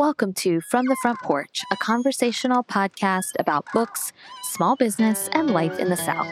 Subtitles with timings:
[0.00, 5.78] Welcome to From the Front Porch, a conversational podcast about books, small business, and life
[5.78, 6.26] in the South.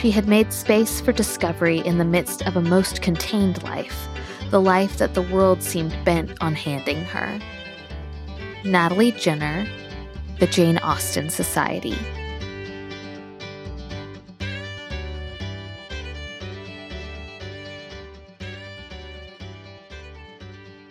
[0.00, 4.06] She had made space for discovery in the midst of a most contained life
[4.52, 7.40] the life that the world seemed bent on handing her.
[8.64, 9.66] Natalie Jenner,
[10.40, 11.96] The Jane Austen Society.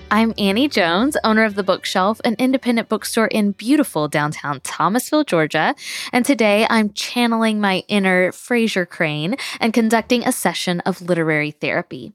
[0.10, 5.76] I'm Annie Jones, owner of The Bookshelf, an independent bookstore in beautiful downtown Thomasville, Georgia.
[6.12, 12.14] And today I'm channeling my inner Frasier Crane and conducting a session of literary therapy.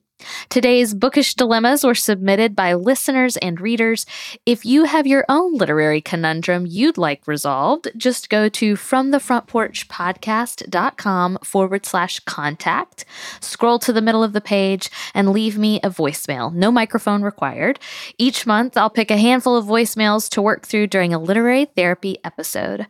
[0.48, 4.06] Today's bookish dilemmas were submitted by listeners and readers.
[4.46, 11.84] If you have your own literary conundrum you'd like resolved, just go to fromthefrontporchpodcast.com forward
[11.84, 13.04] slash contact,
[13.40, 16.50] scroll to the middle of the page, and leave me a voicemail.
[16.52, 17.80] No microphone required.
[18.16, 22.16] Each month, I'll pick a handful of voicemails to work through during a literary therapy
[22.24, 22.86] episode.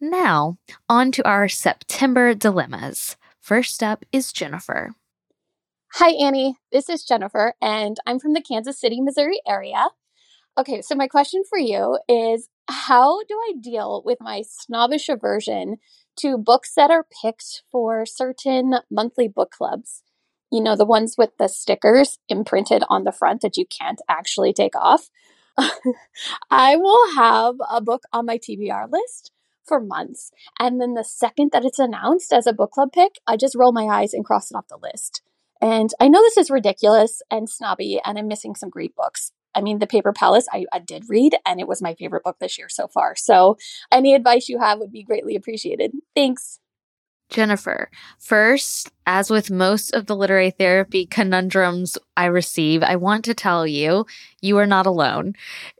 [0.00, 0.56] Now,
[0.88, 3.16] on to our September dilemmas.
[3.40, 4.94] First up is Jennifer.
[5.96, 6.56] Hi, Annie.
[6.72, 9.88] This is Jennifer, and I'm from the Kansas City, Missouri area.
[10.56, 15.76] Okay, so my question for you is How do I deal with my snobbish aversion
[16.16, 20.02] to books that are picked for certain monthly book clubs?
[20.50, 24.54] You know, the ones with the stickers imprinted on the front that you can't actually
[24.54, 25.10] take off.
[26.50, 29.30] I will have a book on my TBR list
[29.62, 30.30] for months.
[30.58, 33.72] And then the second that it's announced as a book club pick, I just roll
[33.72, 35.20] my eyes and cross it off the list.
[35.62, 39.30] And I know this is ridiculous and snobby, and I'm missing some great books.
[39.54, 42.38] I mean, The Paper Palace, I, I, did read, and it was my favorite book
[42.40, 43.14] this year so far.
[43.14, 43.56] So,
[43.92, 45.92] any advice you have would be greatly appreciated.
[46.16, 46.58] Thanks.
[47.28, 53.34] Jennifer, first, as with most of the literary therapy conundrums I receive, I want to
[53.34, 54.06] tell you,
[54.40, 55.34] you are not alone.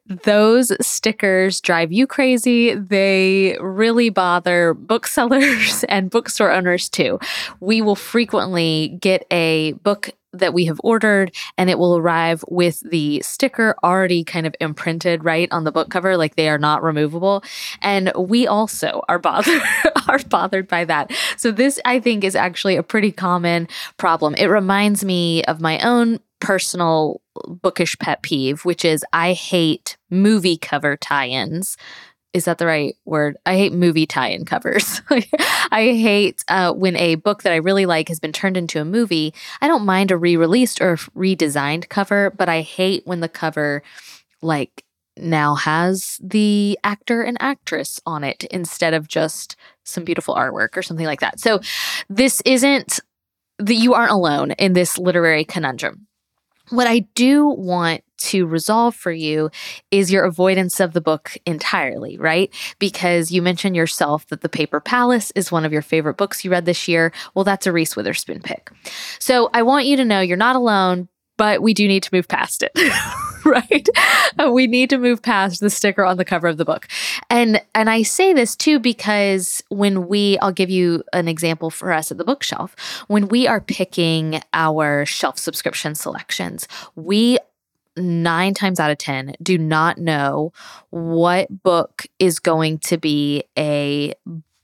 [0.07, 2.75] Those stickers drive you crazy.
[2.75, 7.19] They really bother booksellers and bookstore owners too.
[7.61, 12.81] We will frequently get a book that we have ordered and it will arrive with
[12.89, 16.83] the sticker already kind of imprinted right on the book cover like they are not
[16.83, 17.45] removable
[17.83, 19.63] and we also are bothered
[20.09, 24.47] are bothered by that so this i think is actually a pretty common problem it
[24.47, 30.97] reminds me of my own personal bookish pet peeve which is i hate movie cover
[30.97, 31.77] tie-ins
[32.33, 33.37] is that the right word?
[33.45, 35.03] I hate movie tie-in covers.
[35.11, 38.87] I hate uh, when a book that I really like has been turned into a
[38.87, 39.35] movie.
[39.61, 43.83] I don't mind a re-released or redesigned cover, but I hate when the cover
[44.41, 44.85] like
[45.17, 50.83] now has the actor and actress on it instead of just some beautiful artwork or
[50.83, 51.41] something like that.
[51.41, 51.61] So
[52.09, 53.01] this isn't
[53.59, 56.07] that you aren't alone in this literary conundrum.
[56.71, 59.51] What I do want to resolve for you
[59.91, 62.53] is your avoidance of the book entirely, right?
[62.79, 66.51] Because you mentioned yourself that The Paper Palace is one of your favorite books you
[66.51, 67.13] read this year.
[67.35, 68.71] Well, that's a Reese Witherspoon pick.
[69.19, 72.29] So I want you to know you're not alone, but we do need to move
[72.29, 72.73] past it.
[73.47, 73.89] right?
[74.39, 76.89] Uh, we need to move past the sticker on the cover of the book.
[77.31, 81.93] And and I say this too because when we I'll give you an example for
[81.93, 82.77] us at the bookshelf.
[83.09, 87.39] When we are picking our shelf subscription selections, we
[87.97, 90.51] nine times out of 10 do not know
[90.91, 94.15] what book is going to be a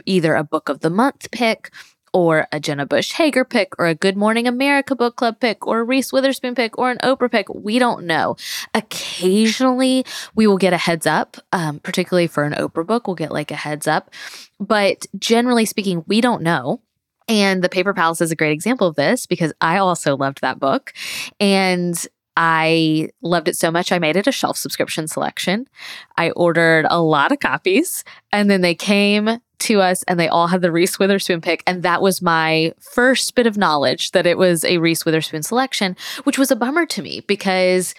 [0.07, 1.71] either a book of the month pick
[2.19, 5.79] or a Jenna Bush Hager pick, or a Good Morning America book club pick, or
[5.79, 7.49] a Reese Witherspoon pick, or an Oprah pick.
[7.55, 8.35] We don't know.
[8.75, 13.31] Occasionally, we will get a heads up, um, particularly for an Oprah book, we'll get
[13.31, 14.11] like a heads up.
[14.59, 16.81] But generally speaking, we don't know.
[17.29, 20.59] And The Paper Palace is a great example of this because I also loved that
[20.59, 20.93] book.
[21.39, 22.05] And
[22.37, 25.69] I loved it so much, I made it a shelf subscription selection.
[26.17, 28.03] I ordered a lot of copies,
[28.33, 31.63] and then they came to us and they all had the Reese Witherspoon pick.
[31.67, 35.97] And that was my first bit of knowledge that it was a Reese Witherspoon selection,
[36.25, 37.95] which was a bummer to me because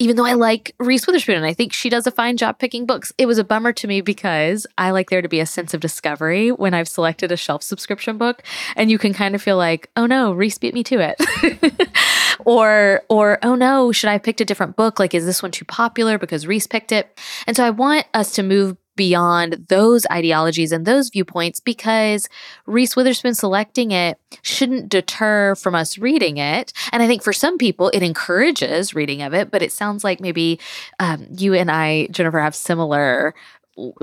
[0.00, 2.86] even though I like Reese Witherspoon and I think she does a fine job picking
[2.86, 5.74] books, it was a bummer to me because I like there to be a sense
[5.74, 8.42] of discovery when I've selected a shelf subscription book.
[8.76, 11.90] And you can kind of feel like, oh no, Reese beat me to it.
[12.46, 14.98] or or oh no, should I have picked a different book?
[14.98, 17.20] Like, is this one too popular because Reese picked it?
[17.46, 22.28] And so I want us to move beyond those ideologies and those viewpoints because
[22.66, 26.72] Reese Witherspoon selecting it shouldn't deter from us reading it.
[26.92, 30.20] And I think for some people, it encourages reading of it, but it sounds like
[30.20, 30.60] maybe
[30.98, 33.34] um, you and I, Jennifer, have similar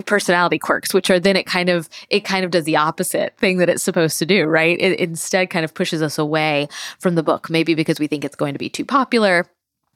[0.06, 3.57] personality quirks which are then it kind of it kind of does the opposite thing
[3.57, 6.68] that it's supposed to do right it instead kind of pushes us away
[7.00, 9.45] from the book maybe because we think it's going to be too popular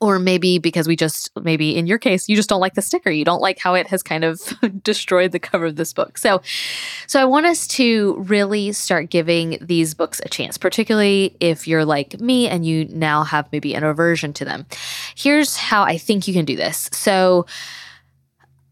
[0.02, 3.12] or maybe because we just maybe in your case you just don't like the sticker.
[3.12, 4.42] You don't like how it has kind of
[4.84, 6.18] destroyed the cover of this book.
[6.18, 6.42] So
[7.08, 11.86] so i want us to really start giving these books a chance particularly if you're
[11.86, 14.66] like me and you now have maybe an aversion to them.
[15.16, 16.90] Here's how i think you can do this.
[16.92, 17.46] So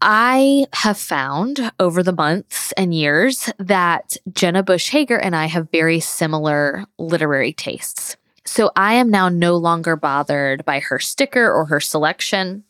[0.02, 5.70] I have found over the months and years that Jenna Bush Hager and I have
[5.70, 8.16] very similar literary tastes.
[8.44, 12.64] So I am now no longer bothered by her sticker or her selection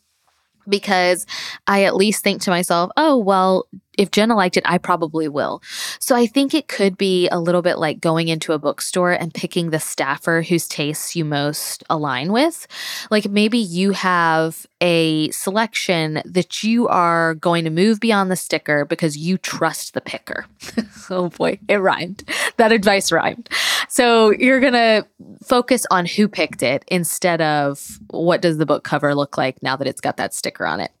[0.67, 1.25] because
[1.67, 5.61] I at least think to myself, oh, well, if Jenna liked it, I probably will.
[5.99, 9.33] So I think it could be a little bit like going into a bookstore and
[9.33, 12.67] picking the staffer whose tastes you most align with.
[13.11, 18.85] Like maybe you have a selection that you are going to move beyond the sticker
[18.85, 20.45] because you trust the picker.
[21.09, 22.23] oh boy, it rhymed.
[22.57, 23.49] That advice rhymed.
[23.91, 25.05] So you're going to
[25.43, 29.75] focus on who picked it instead of what does the book cover look like now
[29.75, 30.91] that it's got that sticker on it.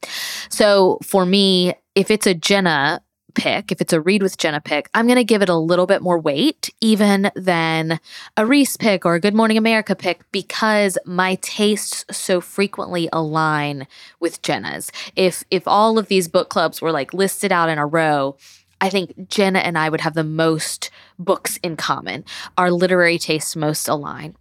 [0.49, 3.01] So for me, if it's a Jenna
[3.33, 5.85] pick, if it's a read with Jenna pick, I'm going to give it a little
[5.85, 7.97] bit more weight even than
[8.35, 13.87] a Reese pick or a Good Morning America pick because my tastes so frequently align
[14.19, 14.91] with Jenna's.
[15.15, 18.35] If if all of these book clubs were like listed out in a row,
[18.81, 20.89] I think Jenna and I would have the most
[21.19, 22.25] books in common.
[22.57, 24.35] Our literary tastes most align.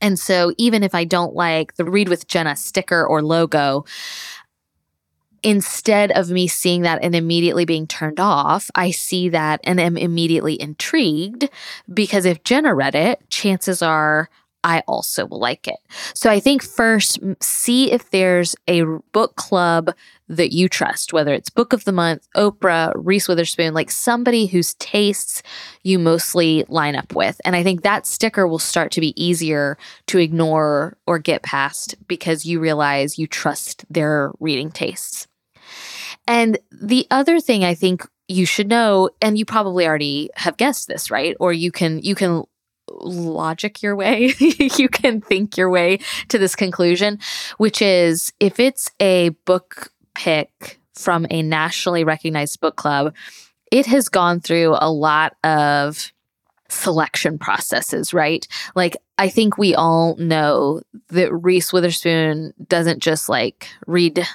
[0.00, 3.84] And so even if I don't like the Read with Jenna sticker or logo,
[5.44, 9.96] instead of me seeing that and immediately being turned off, I see that and am
[9.96, 11.48] immediately intrigued
[11.92, 14.28] because if Jenna read it, chances are
[14.64, 15.78] I also will like it.
[16.14, 18.82] So I think first, see if there's a
[19.12, 19.92] book club
[20.28, 24.74] that you trust, whether it's Book of the Month, Oprah, Reese Witherspoon, like somebody whose
[24.74, 25.42] tastes
[25.82, 27.40] you mostly line up with.
[27.44, 29.76] And I think that sticker will start to be easier
[30.06, 35.26] to ignore or get past because you realize you trust their reading tastes.
[36.26, 40.88] And the other thing I think you should know, and you probably already have guessed
[40.88, 41.36] this, right?
[41.40, 42.44] Or you can you can
[43.00, 45.98] logic your way, you can think your way
[46.28, 47.18] to this conclusion,
[47.58, 53.14] which is if it's a book pick from a nationally recognized book club,
[53.70, 56.12] it has gone through a lot of
[56.68, 58.46] selection processes, right?
[58.74, 64.26] Like, I think we all know that Reese Witherspoon doesn't just like read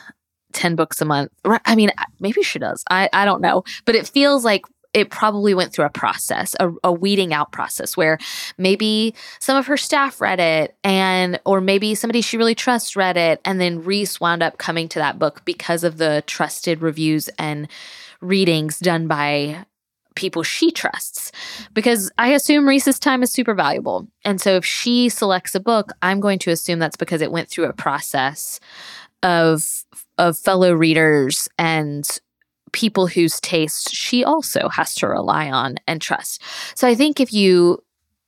[0.54, 1.32] 10 books a month.
[1.46, 2.84] I mean, maybe she does.
[2.90, 3.64] I, I don't know.
[3.86, 4.64] But it feels like
[4.94, 8.18] it probably went through a process, a, a, weeding out process where
[8.58, 13.18] maybe some of her staff read it and or maybe somebody she really trusts read
[13.18, 17.30] it and then Reese wound up coming to that book because of the trusted reviews
[17.38, 17.68] and
[18.22, 19.66] readings done by
[20.16, 21.32] people she trusts
[21.74, 24.08] because I assume Reese's time is super valuable.
[24.26, 27.50] And so if she selects a book, I'm going to assume that's because it went
[27.50, 28.60] through a process
[29.24, 29.86] of
[30.18, 32.20] of fellow readers and
[32.72, 36.42] people whose tastes she also has to rely on and trust.
[36.76, 37.84] So I think if you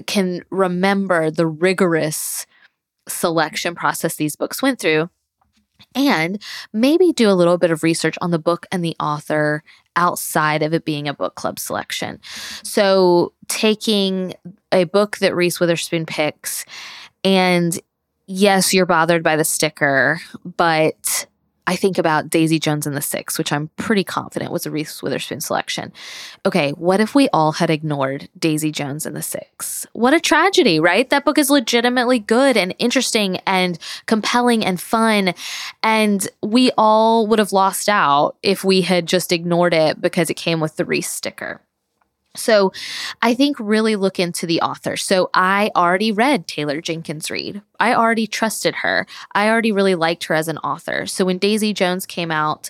[0.08, 2.46] can remember the rigorous
[3.08, 5.10] selection process these books went through,
[5.96, 6.42] and
[6.74, 9.64] maybe do a little bit of research on the book and the author
[9.96, 12.20] outside of it being a book club selection.
[12.64, 14.34] So, taking
[14.72, 16.66] a book that Reese Witherspoon picks,
[17.24, 17.80] and
[18.28, 21.26] yes, you're bothered by the sticker, but
[21.70, 25.04] I think about Daisy Jones and the Six, which I'm pretty confident was a Reese
[25.04, 25.94] Witherspoon selection.
[26.44, 29.86] Okay, what if we all had ignored Daisy Jones and the Six?
[29.94, 31.08] What a tragedy, right?
[31.12, 35.36] That book is legitimately good and interesting and compelling and fun.
[35.84, 40.38] And we all would have lost out if we had just ignored it because it
[40.38, 41.62] came with the Reese sticker.
[42.36, 42.72] So
[43.22, 44.98] I think really look into the author.
[44.98, 47.62] So I already read Taylor Jenkins Reid.
[47.80, 49.08] I already trusted her.
[49.34, 51.08] I already really liked her as an author.
[51.08, 52.70] So when Daisy Jones came out,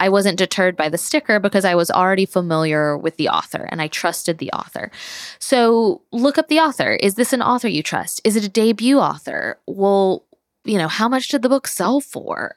[0.00, 3.82] I wasn't deterred by the sticker because I was already familiar with the author and
[3.82, 4.90] I trusted the author.
[5.38, 6.92] So look up the author.
[6.92, 8.20] Is this an author you trust?
[8.24, 9.58] Is it a debut author?
[9.66, 10.24] Well,
[10.68, 12.54] you know, how much did the book sell for?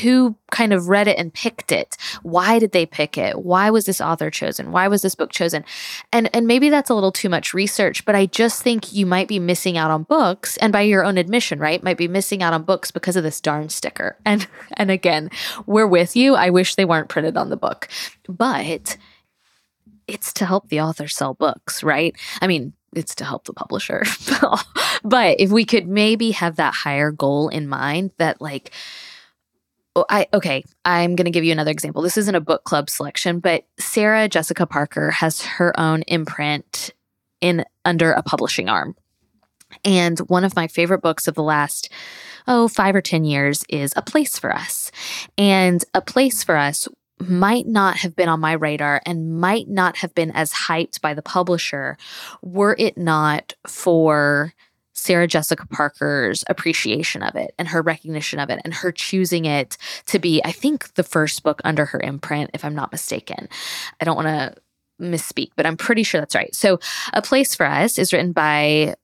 [0.00, 1.98] Who kind of read it and picked it?
[2.22, 3.44] Why did they pick it?
[3.44, 4.72] Why was this author chosen?
[4.72, 5.62] Why was this book chosen?
[6.10, 9.28] And and maybe that's a little too much research, but I just think you might
[9.28, 11.82] be missing out on books and by your own admission, right?
[11.82, 14.16] Might be missing out on books because of this darn sticker.
[14.26, 15.30] And and again,
[15.66, 16.34] we're with you.
[16.34, 17.88] I wish they weren't printed on the book.
[18.26, 18.96] But
[20.06, 22.16] it's to help the author sell books, right?
[22.40, 24.04] I mean, it's to help the publisher.
[25.04, 28.72] but if we could maybe have that higher goal in mind that like
[29.96, 32.02] oh, I okay, I'm going to give you another example.
[32.02, 36.92] This isn't a book club selection, but Sarah Jessica Parker has her own imprint
[37.40, 38.96] in under a publishing arm.
[39.84, 41.90] And one of my favorite books of the last
[42.46, 44.90] oh, 5 or 10 years is A Place for Us.
[45.36, 46.88] And A Place for Us
[47.20, 51.14] might not have been on my radar and might not have been as hyped by
[51.14, 51.96] the publisher
[52.42, 54.52] were it not for
[54.94, 59.76] Sarah Jessica Parker's appreciation of it and her recognition of it and her choosing it
[60.06, 63.48] to be, I think, the first book under her imprint, if I'm not mistaken.
[64.00, 64.54] I don't want to
[65.00, 66.54] misspeak, but I'm pretty sure that's right.
[66.54, 66.78] So,
[67.12, 68.94] A Place for Us is written by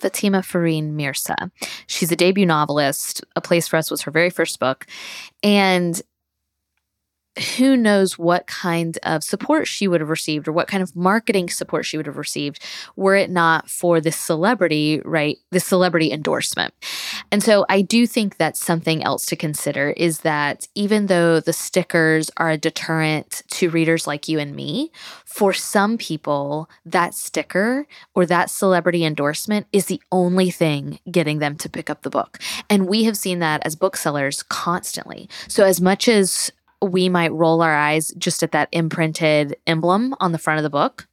[0.00, 1.50] Fatima Farheen Mirza.
[1.86, 3.24] She's a debut novelist.
[3.36, 4.86] A Place for Us was her very first book.
[5.44, 6.02] And
[7.56, 11.48] who knows what kind of support she would have received or what kind of marketing
[11.48, 12.62] support she would have received
[12.94, 15.38] were it not for this celebrity, right?
[15.50, 16.74] The celebrity endorsement.
[17.30, 21.54] And so I do think that's something else to consider is that even though the
[21.54, 24.90] stickers are a deterrent to readers like you and me,
[25.24, 31.56] for some people, that sticker or that celebrity endorsement is the only thing getting them
[31.56, 32.38] to pick up the book.
[32.68, 35.30] And we have seen that as booksellers constantly.
[35.48, 40.32] So as much as we might roll our eyes just at that imprinted emblem on
[40.32, 41.06] the front of the book.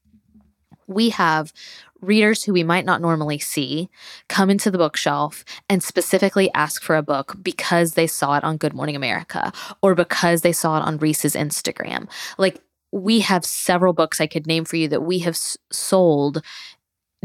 [0.88, 1.54] We have
[2.02, 3.90] readers who we might not normally see
[4.28, 8.58] come into the bookshelf and specifically ask for a book because they saw it on
[8.58, 12.10] Good Morning America or because they saw it on Reese's Instagram.
[12.38, 12.62] Like,
[12.92, 15.38] we have several books I could name for you that we have
[15.72, 16.42] sold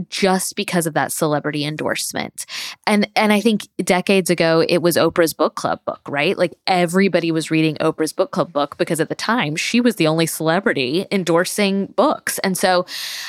[0.09, 2.47] just because of that celebrity endorsement.
[2.87, 6.37] And and I think decades ago it was Oprah's book club book, right?
[6.37, 10.07] Like everybody was reading Oprah's book club book because at the time she was the
[10.07, 12.39] only celebrity endorsing books.
[12.41, 12.87] And so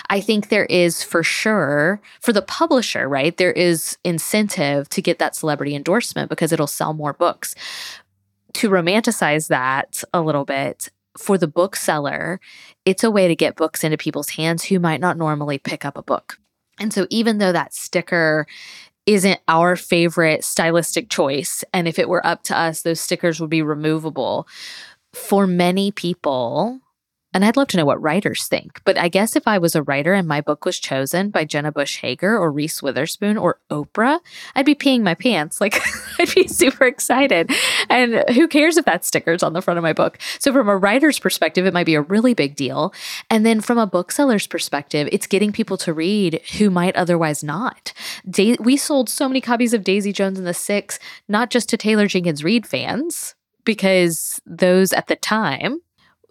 [0.09, 3.35] I think there is for sure for the publisher, right?
[3.37, 7.53] There is incentive to get that celebrity endorsement because it'll sell more books.
[8.53, 12.39] To romanticize that a little bit, for the bookseller,
[12.85, 15.97] it's a way to get books into people's hands who might not normally pick up
[15.97, 16.39] a book.
[16.79, 18.45] And so, even though that sticker
[19.05, 23.49] isn't our favorite stylistic choice, and if it were up to us, those stickers would
[23.49, 24.47] be removable,
[25.13, 26.79] for many people,
[27.35, 28.79] and I'd love to know what writers think.
[28.85, 31.69] But I guess if I was a writer and my book was chosen by Jenna
[31.69, 34.21] Bush Hager or Reese Witherspoon or Oprah,
[34.55, 35.59] I'd be peeing my pants.
[35.65, 35.81] Like
[36.19, 37.51] I'd be super excited.
[37.89, 40.19] And who cares if that sticker's on the front of my book?
[40.37, 42.93] So from a writer's perspective, it might be a really big deal.
[43.31, 47.93] And then from a bookseller's perspective, it's getting people to read who might otherwise not.
[48.29, 51.77] Da- we sold so many copies of Daisy Jones and the Six, not just to
[51.77, 55.81] Taylor Jenkins Reid fans, because those at the time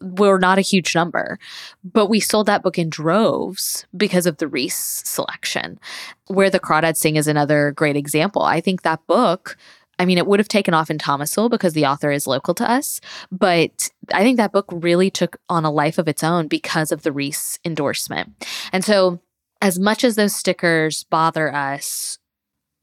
[0.00, 1.38] were not a huge number,
[1.84, 5.78] but we sold that book in droves because of the Reese selection.
[6.26, 8.42] Where the Crawdads Sing is another great example.
[8.42, 9.56] I think that book.
[9.96, 12.68] I mean, it would have taken off in Thomasville because the author is local to
[12.68, 16.90] us, but I think that book really took on a life of its own because
[16.90, 18.44] of the Reese endorsement.
[18.72, 19.20] And so,
[19.62, 22.18] as much as those stickers bother us,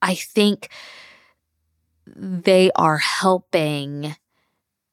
[0.02, 0.70] I think
[2.16, 4.16] they are helping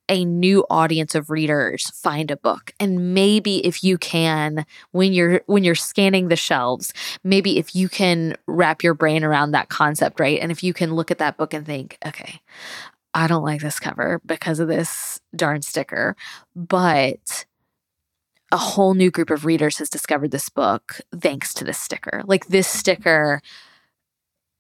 [0.09, 2.73] a new audience of readers find a book.
[2.81, 6.93] And maybe if you can when you're when you're scanning the shelves
[7.25, 10.41] maybe if you can wrap your brain around that concept right?
[10.41, 12.41] And if you can look at that book and think okay
[13.15, 16.17] I don't like this cover because of this darn sticker
[16.55, 17.47] but
[18.51, 22.23] a whole new group of readers has discovered this book thanks to this sticker.
[22.27, 23.43] Like this sticker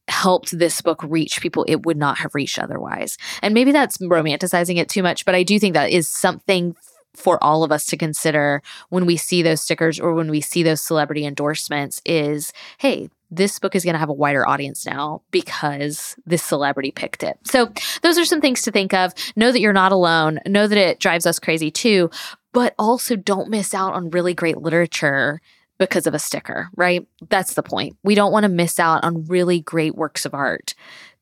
[0.09, 3.17] helped this book reach people it would not have reached otherwise.
[3.43, 6.75] And maybe that's romanticizing it too much, but I do think that is something
[7.15, 10.63] for all of us to consider when we see those stickers or when we see
[10.63, 15.21] those celebrity endorsements is hey, this book is going to have a wider audience now
[15.31, 17.39] because this celebrity picked it.
[17.45, 17.71] So,
[18.03, 19.13] those are some things to think of.
[19.37, 20.41] Know that you're not alone.
[20.47, 22.11] Know that it drives us crazy too,
[22.53, 25.41] but also don't miss out on really great literature
[25.79, 27.07] because of a sticker, right?
[27.29, 27.97] That's the point.
[28.03, 30.75] We don't want to miss out on really great works of art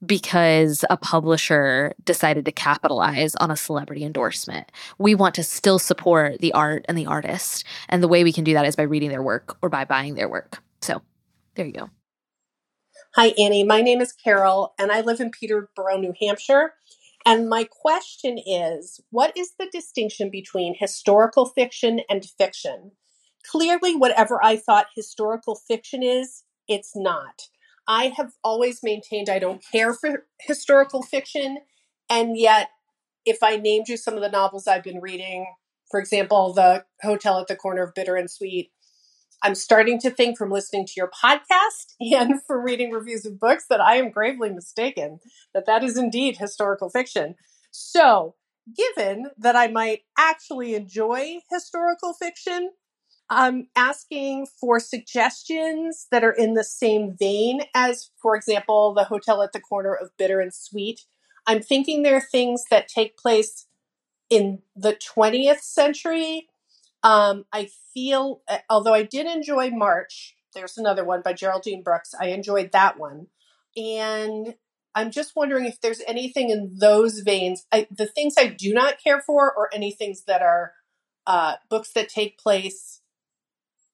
[0.04, 4.70] because a publisher decided to capitalize on a celebrity endorsement.
[4.98, 7.64] We want to still support the art and the artist.
[7.88, 10.14] And the way we can do that is by reading their work or by buying
[10.14, 10.62] their work.
[10.80, 11.02] So
[11.54, 11.90] there you go.
[13.14, 13.64] Hi, Annie.
[13.64, 16.74] My name is Carol, and I live in Peterborough, New Hampshire.
[17.24, 22.92] And my question is what is the distinction between historical fiction and fiction?
[23.50, 27.42] Clearly, whatever I thought historical fiction is, it's not.
[27.88, 31.58] I have always maintained I don't care for historical fiction,
[32.10, 32.68] and yet,
[33.24, 35.46] if I named you some of the novels I've been reading,
[35.90, 38.72] for example, The Hotel at the Corner of Bitter and Sweet,
[39.42, 43.66] I'm starting to think from listening to your podcast and from reading reviews of books
[43.70, 45.20] that I am gravely mistaken
[45.54, 47.36] that that is indeed historical fiction.
[47.70, 48.34] So,
[48.74, 52.70] given that I might actually enjoy historical fiction,
[53.28, 59.42] I'm asking for suggestions that are in the same vein as, for example, The Hotel
[59.42, 61.00] at the Corner of Bitter and Sweet.
[61.46, 63.66] I'm thinking there are things that take place
[64.30, 66.48] in the 20th century
[67.06, 72.14] um, I feel, although I did enjoy March, there's another one by Geraldine Brooks.
[72.18, 73.28] I enjoyed that one.
[73.76, 74.56] And
[74.92, 77.64] I'm just wondering if there's anything in those veins.
[77.70, 80.72] I, the things I do not care for, or any things that are
[81.28, 83.02] uh, books that take place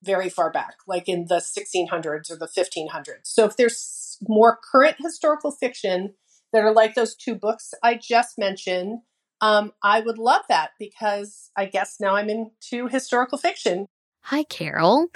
[0.03, 3.21] very far back, like in the 1600s or the 1500s.
[3.23, 6.13] So if there's more current historical fiction
[6.51, 8.99] that are like those two books I just mentioned,
[9.41, 13.87] um, I would love that because I guess now I'm into historical fiction.
[14.23, 15.07] Hi, Carol.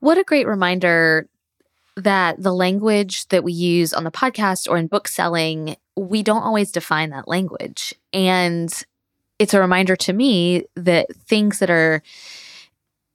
[0.00, 1.28] What a great reminder
[1.96, 6.42] that the language that we use on the podcast or in book selling, we don't
[6.42, 7.94] always define that language.
[8.12, 8.70] And
[9.38, 12.02] it's a reminder to me that things that are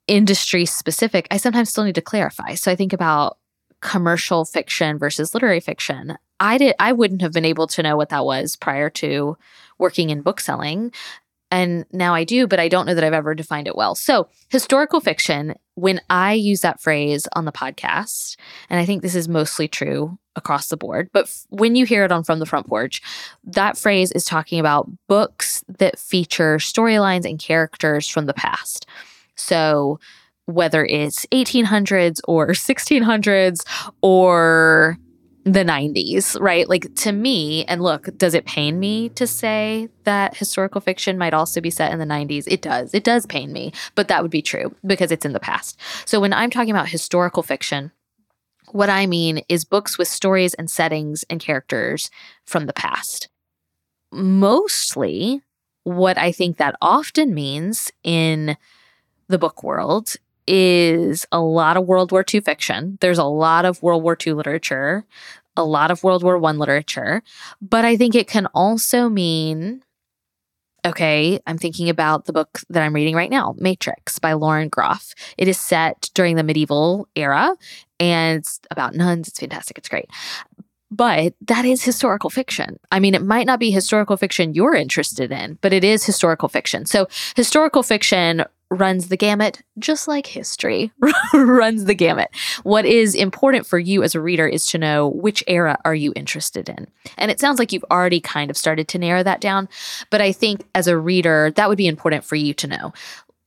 [0.08, 2.56] industry specific, I sometimes still need to clarify.
[2.56, 3.38] So I think about
[3.82, 6.18] commercial fiction versus literary fiction.
[6.40, 9.38] I did I wouldn't have been able to know what that was prior to
[9.78, 10.92] working in bookselling.
[11.52, 13.96] And now I do, but I don't know that I've ever defined it well.
[13.96, 18.36] So, historical fiction, when I use that phrase on the podcast,
[18.70, 22.04] and I think this is mostly true across the board, but f- when you hear
[22.04, 23.02] it on From the Front Porch,
[23.44, 28.88] that phrase is talking about books that feature storylines and characters from the past.
[29.36, 30.00] So,
[30.46, 33.66] whether it's 1800s or 1600s
[34.02, 34.98] or
[35.46, 36.68] the 90s, right?
[36.68, 41.36] Like to me, and look, does it pain me to say that historical fiction might
[41.36, 42.46] also be set in the 90s?
[42.48, 42.94] It does.
[42.96, 45.80] It does pain me, but that would be true because it's in the past.
[46.06, 47.92] So when I'm talking about historical fiction,
[48.72, 52.10] what I mean is books with stories and settings and characters
[52.44, 53.30] from the past.
[54.12, 55.42] Mostly,
[55.84, 58.58] what I think that often means in
[59.28, 60.16] the book world
[60.48, 62.98] is a lot of World War II fiction.
[63.02, 65.06] There's a lot of World War II literature,
[65.58, 67.24] a lot of World War I literature,
[67.62, 69.82] but I think it can also mean
[70.86, 75.16] okay, I'm thinking about the book that I'm reading right now, Matrix by Lauren Groff.
[75.36, 77.56] It is set during the medieval era
[78.00, 79.28] and it's about nuns.
[79.28, 79.80] It's fantastic.
[79.80, 80.10] It's great.
[80.92, 82.80] But that is historical fiction.
[82.92, 86.48] I mean, it might not be historical fiction you're interested in, but it is historical
[86.48, 86.86] fiction.
[86.86, 90.92] So, historical fiction runs the gamut, just like history
[91.34, 92.30] runs the gamut.
[92.64, 96.14] What is important for you as a reader is to know which era are you
[96.16, 96.88] interested in.
[97.18, 99.70] And it sounds like you've already kind of started to narrow that down,
[100.10, 102.94] but I think as a reader, that would be important for you to know.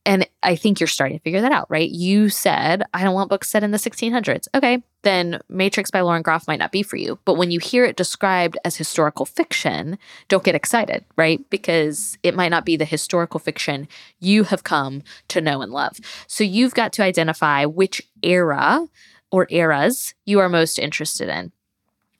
[0.05, 1.89] And I think you're starting to figure that out, right?
[1.89, 4.47] You said, I don't want books set in the 1600s.
[4.55, 7.19] Okay, then Matrix by Lauren Groff might not be for you.
[7.25, 11.47] But when you hear it described as historical fiction, don't get excited, right?
[11.49, 13.87] Because it might not be the historical fiction
[14.19, 15.99] you have come to know and love.
[16.27, 18.87] So you've got to identify which era
[19.31, 21.51] or eras you are most interested in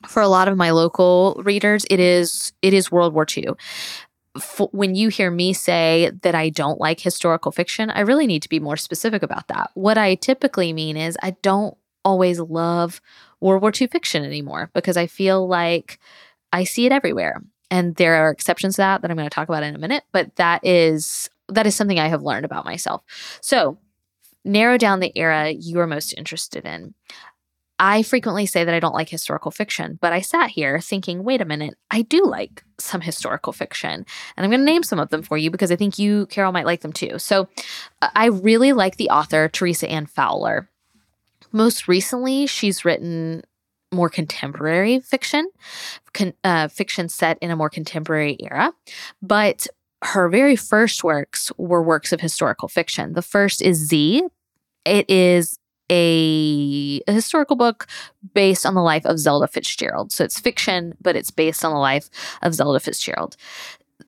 [0.08, 3.48] for a lot of my local readers it is it is world war ii
[4.72, 8.50] when you hear me say that I don't like historical fiction, I really need to
[8.50, 9.72] be more specific about that.
[9.74, 13.02] What I typically mean is I don't always love
[13.42, 16.00] World War II fiction anymore because I feel like
[16.54, 17.42] I see it everywhere.
[17.72, 20.04] And there are exceptions to that that I'm going to talk about in a minute,
[20.12, 23.04] but that is that is something I have learned about myself.
[23.42, 23.78] So,
[24.46, 26.94] narrow down the era you are most interested in.
[27.80, 31.40] I frequently say that I don't like historical fiction, but I sat here thinking, wait
[31.40, 34.06] a minute, I do like some historical fiction.
[34.36, 36.52] And I'm going to name some of them for you because I think you, Carol,
[36.52, 37.18] might like them too.
[37.20, 37.48] So
[38.02, 40.70] I really like the author, Teresa Ann Fowler.
[41.52, 43.44] Most recently, she's written
[43.92, 45.50] more contemporary fiction,
[46.14, 48.74] con- uh, fiction set in a more contemporary era.
[49.22, 49.68] But
[50.04, 53.14] her very first works were works of historical fiction.
[53.14, 54.24] The first is Z.
[54.86, 55.59] It is
[55.90, 57.88] a, a, historical book
[58.34, 60.12] based on the life of Zelda Fitzgerald.
[60.12, 62.10] So it's fiction, but it's based on the life
[62.42, 63.36] of Zelda Fitzgerald.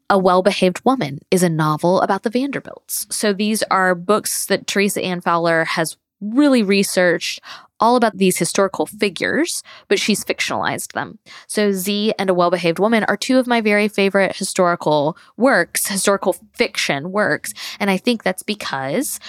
[0.10, 3.08] A Well Behaved Woman is a novel about the Vanderbilts.
[3.10, 7.42] So these are books that Teresa Ann Fowler has really researched
[7.82, 11.18] all about these historical figures, but she's fictionalized them.
[11.48, 15.88] So, Z and A Well Behaved Woman are two of my very favorite historical works,
[15.88, 17.54] historical fiction works.
[17.80, 19.20] And I think that's because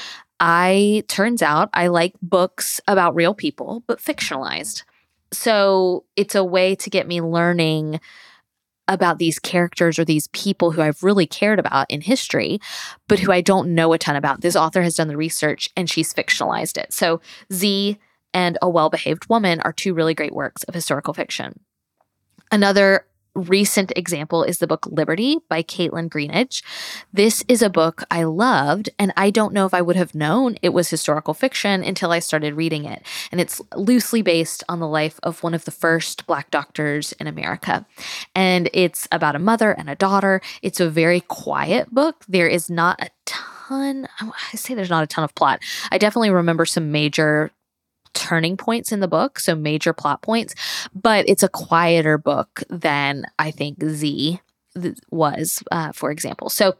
[0.44, 4.82] I, turns out, I like books about real people, but fictionalized.
[5.32, 8.00] So, it's a way to get me learning
[8.88, 12.58] about these characters or these people who I've really cared about in history,
[13.06, 14.40] but who I don't know a ton about.
[14.40, 16.92] This author has done the research and she's fictionalized it.
[16.92, 17.20] So,
[17.52, 17.98] Z
[18.34, 21.60] and A Well Behaved Woman are two really great works of historical fiction.
[22.50, 26.62] Another recent example is the book Liberty by Kaitlyn Greenidge.
[27.12, 30.56] This is a book I loved, and I don't know if I would have known
[30.62, 33.04] it was historical fiction until I started reading it.
[33.30, 37.26] And it's loosely based on the life of one of the first Black doctors in
[37.26, 37.86] America.
[38.34, 40.40] And it's about a mother and a daughter.
[40.62, 42.24] It's a very quiet book.
[42.28, 45.60] There is not a ton, I say there's not a ton of plot.
[45.90, 47.50] I definitely remember some major
[48.14, 50.54] turning points in the book, so major plot points,
[50.94, 54.40] but it's a quieter book than I think Z
[55.10, 56.48] was, uh, for example.
[56.48, 56.74] So,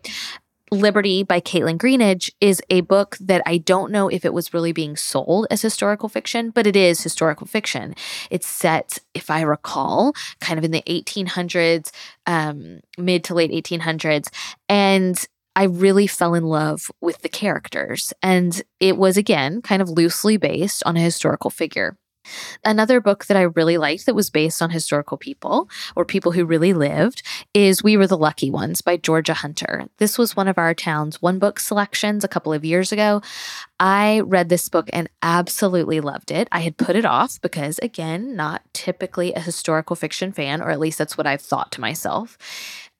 [0.73, 4.73] Liberty by Kaitlyn Greenidge is a book that I don't know if it was really
[4.73, 7.95] being sold as historical fiction, but it is historical fiction.
[8.31, 11.90] It's set, if I recall, kind of in the 1800s,
[12.25, 14.29] um, mid to late 1800s.
[14.66, 15.23] And
[15.55, 18.12] I really fell in love with the characters.
[18.23, 21.97] And it was, again, kind of loosely based on a historical figure.
[22.65, 26.45] Another book that I really liked that was based on historical people or people who
[26.45, 29.88] really lived is We Were the Lucky Ones by Georgia Hunter.
[29.99, 33.23] This was one of our town's one book selections a couple of years ago.
[33.81, 36.47] I read this book and absolutely loved it.
[36.53, 40.81] I had put it off because, again, not typically a historical fiction fan, or at
[40.81, 42.38] least that's what I've thought to myself.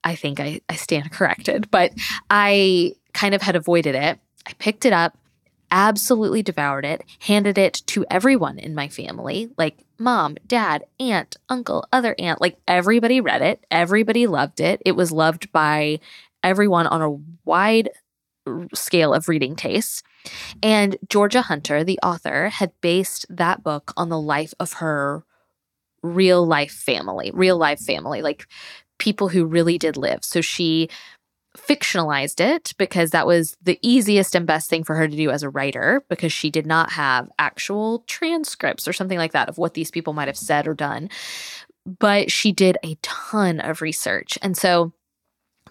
[0.05, 1.93] I think I, I stand corrected, but
[2.31, 4.19] I kind of had avoided it.
[4.47, 5.17] I picked it up,
[5.71, 11.87] absolutely devoured it, handed it to everyone in my family like mom, dad, aunt, uncle,
[11.93, 12.41] other aunt.
[12.41, 14.83] Like everybody read it, everybody loved it.
[14.85, 16.01] It was loved by
[16.43, 17.91] everyone on a wide
[18.75, 20.03] scale of reading tastes.
[20.63, 25.25] And Georgia Hunter, the author, had based that book on the life of her
[26.03, 28.23] real life family, real life family.
[28.23, 28.47] Like
[29.03, 30.25] people who really did live.
[30.25, 30.89] So she
[31.59, 35.43] fictionalized it because that was the easiest and best thing for her to do as
[35.43, 39.75] a writer because she did not have actual transcripts or something like that of what
[39.75, 41.11] these people might have said or done.
[41.85, 44.39] But she did a ton of research.
[44.41, 44.93] And so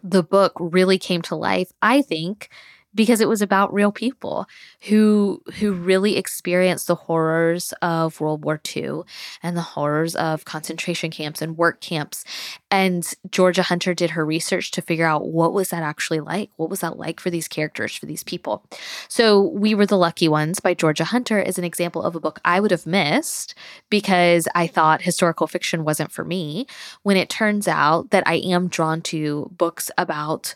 [0.04, 2.50] the book really came to life, I think,
[2.94, 4.48] because it was about real people
[4.90, 9.02] who who really experienced the horrors of World War II
[9.42, 12.26] and the horrors of concentration camps and work camps.
[12.70, 16.50] And Georgia Hunter did her research to figure out what was that actually like?
[16.58, 18.64] What was that like for these characters, for these people?
[19.08, 22.40] So We Were the Lucky Ones by Georgia Hunter is an example of a book
[22.46, 23.56] I would have missed
[23.90, 26.68] because I thought historical fiction wasn't for me
[27.04, 30.56] when it turns out that I am drawn to books about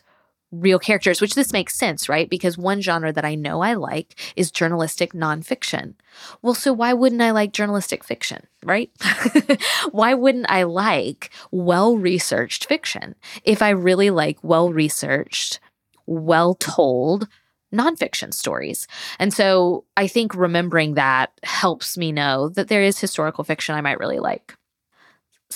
[0.60, 2.28] real characters, which this makes sense, right?
[2.28, 5.94] Because one genre that I know I like is journalistic nonfiction.
[6.42, 8.90] Well, so why wouldn't I like journalistic fiction, right?
[9.90, 13.14] why wouldn't I like well researched fiction
[13.44, 15.60] if I really like well researched,
[16.06, 17.28] well told,
[17.74, 18.86] nonfiction stories.
[19.18, 23.80] And so I think remembering that helps me know that there is historical fiction I
[23.80, 24.54] might really like.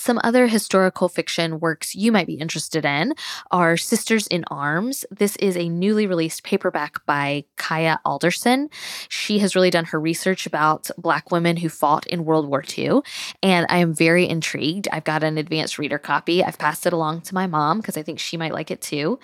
[0.00, 3.12] Some other historical fiction works you might be interested in
[3.50, 5.04] are Sisters in Arms.
[5.10, 8.70] This is a newly released paperback by Kaia Alderson.
[9.10, 13.02] She has really done her research about Black women who fought in World War II,
[13.42, 14.88] and I am very intrigued.
[14.90, 16.42] I've got an advanced reader copy.
[16.42, 19.18] I've passed it along to my mom because I think she might like it too.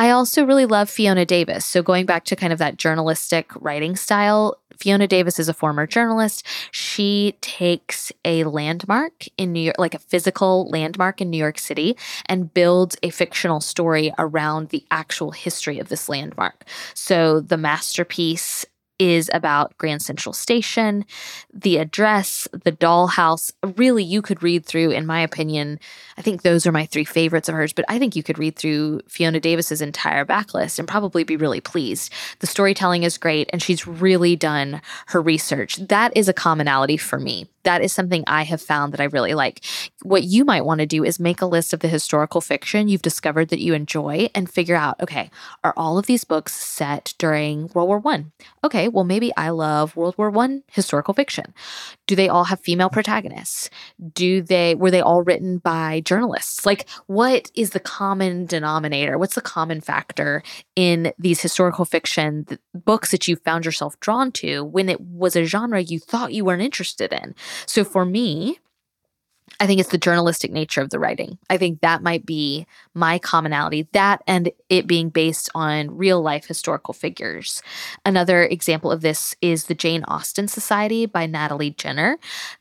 [0.00, 1.66] I also really love Fiona Davis.
[1.66, 5.86] So, going back to kind of that journalistic writing style, Fiona Davis is a former
[5.86, 6.46] journalist.
[6.70, 11.98] She takes a landmark in New York, like a physical landmark in New York City,
[12.24, 16.64] and builds a fictional story around the actual history of this landmark.
[16.94, 18.64] So the masterpiece
[19.00, 21.06] is about Grand Central Station,
[21.52, 23.50] the address, the dollhouse.
[23.76, 25.80] Really, you could read through, in my opinion,
[26.18, 28.56] I think those are my three favorites of hers, but I think you could read
[28.56, 32.12] through Fiona Davis's entire backlist and probably be really pleased.
[32.40, 35.76] The storytelling is great, and she's really done her research.
[35.76, 39.34] That is a commonality for me that is something I have found that I really
[39.34, 39.64] like.
[40.02, 43.02] What you might want to do is make a list of the historical fiction you've
[43.02, 45.30] discovered that you enjoy and figure out okay,
[45.62, 48.32] are all of these books set during World War One?
[48.64, 51.54] Okay, well, maybe I love World War One historical fiction.
[52.06, 53.70] Do they all have female protagonists?
[54.12, 56.66] Do they were they all written by journalists?
[56.66, 59.18] Like, what is the common denominator?
[59.18, 60.42] What's the common factor
[60.76, 65.44] in these historical fiction books that you found yourself drawn to when it was a
[65.44, 67.34] genre you thought you weren't interested in?
[67.66, 68.58] So for me,
[69.58, 71.38] I think it's the journalistic nature of the writing.
[71.50, 76.46] I think that might be my commonality, that and it being based on real life
[76.46, 77.62] historical figures.
[78.06, 82.18] Another example of this is the Jane Austen Society by Natalie Jenner.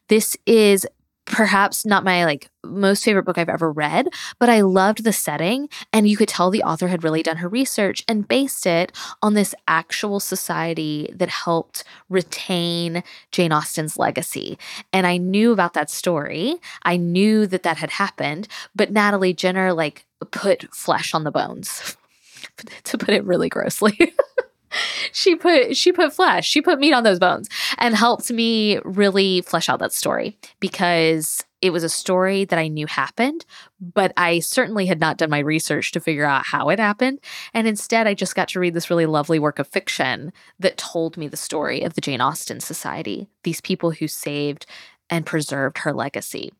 [0.07, 0.87] This is
[1.29, 5.69] perhaps not my like most favorite book I've ever read, but I loved the setting
[5.93, 9.35] and you could tell the author had really done her research and based it on
[9.35, 14.57] this actual society that helped retain Jane Austen's legacy.
[14.91, 16.55] And I knew about that story.
[16.83, 21.95] I knew that that had happened, but Natalie Jenner like put flesh on the bones.
[22.83, 23.97] to put it really grossly.
[25.11, 29.41] she put she put flesh she put meat on those bones and helped me really
[29.41, 33.45] flesh out that story because it was a story that i knew happened
[33.79, 37.19] but i certainly had not done my research to figure out how it happened.
[37.53, 41.17] And instead i just got to read this really lovely work of fiction that told
[41.17, 44.65] me the story of the jane austen society these people who saved
[45.09, 46.51] and preserved her legacy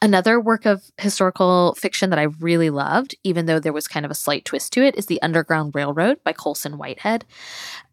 [0.00, 4.12] Another work of historical fiction that I really loved, even though there was kind of
[4.12, 7.24] a slight twist to it, is The Underground Railroad by Colson Whitehead.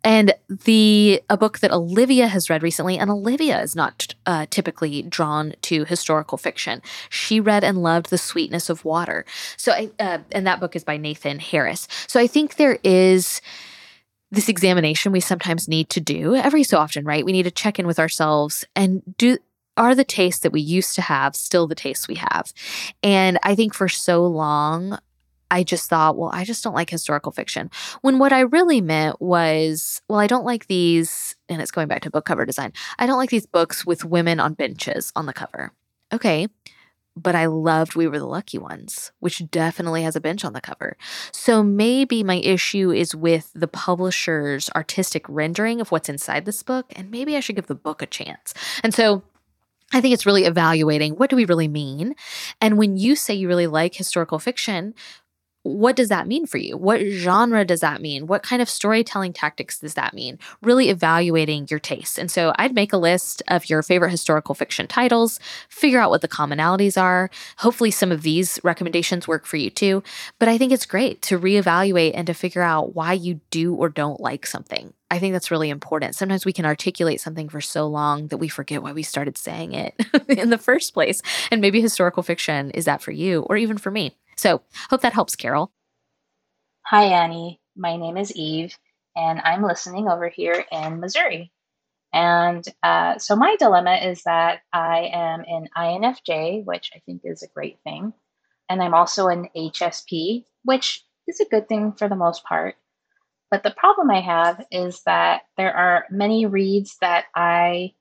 [0.03, 5.01] And the a book that Olivia has read recently, and Olivia is not uh, typically
[5.01, 6.83] drawn to historical fiction.
[7.09, 9.25] She read and loved The Sweetness of Water.
[9.57, 11.87] So, I, uh, and that book is by Nathan Harris.
[12.05, 13.41] So I think there is
[14.29, 17.25] this examination we sometimes need to do every so often, right?
[17.25, 19.39] We need to check in with ourselves and do
[19.77, 22.53] are the tastes that we used to have still the tastes we have?
[23.03, 24.97] And I think for so long,
[25.51, 27.69] I just thought, well, I just don't like historical fiction.
[28.01, 32.01] When what I really meant was, well, I don't like these, and it's going back
[32.01, 32.73] to book cover design.
[32.97, 35.71] I don't like these books with women on benches on the cover.
[36.11, 36.47] Okay.
[37.17, 40.59] But I loved We Were the Lucky Ones, which definitely has a bench on the
[40.59, 40.97] cover.
[41.31, 46.87] So maybe my issue is with the publisher's artistic rendering of what's inside this book,
[46.93, 48.53] and maybe I should give the book a chance.
[48.83, 49.23] And so
[49.93, 52.15] I think it's really evaluating what do we really mean?
[52.59, 54.93] And when you say you really like historical fiction,
[55.65, 56.77] what does that mean for you?
[56.77, 58.27] What genre does that mean?
[58.27, 60.37] What kind of storytelling tactics does that mean?
[60.61, 62.19] Really evaluating your taste.
[62.19, 66.21] And so I'd make a list of your favorite historical fiction titles, figure out what
[66.21, 67.31] the commonalities are.
[67.57, 70.03] Hopefully, some of these recommendations work for you too.
[70.37, 73.89] But I think it's great to reevaluate and to figure out why you do or
[73.89, 74.93] don't like something.
[75.09, 76.15] I think that's really important.
[76.15, 79.73] Sometimes we can articulate something for so long that we forget why we started saying
[79.73, 79.95] it
[80.27, 81.21] in the first place.
[81.49, 84.15] And maybe historical fiction is that for you or even for me.
[84.37, 85.71] So, hope that helps, Carol.
[86.85, 87.59] Hi, Annie.
[87.75, 88.77] My name is Eve,
[89.15, 91.51] and I'm listening over here in Missouri.
[92.13, 97.43] And uh, so, my dilemma is that I am an INFJ, which I think is
[97.43, 98.13] a great thing.
[98.69, 102.75] And I'm also an HSP, which is a good thing for the most part.
[103.51, 107.93] But the problem I have is that there are many reads that I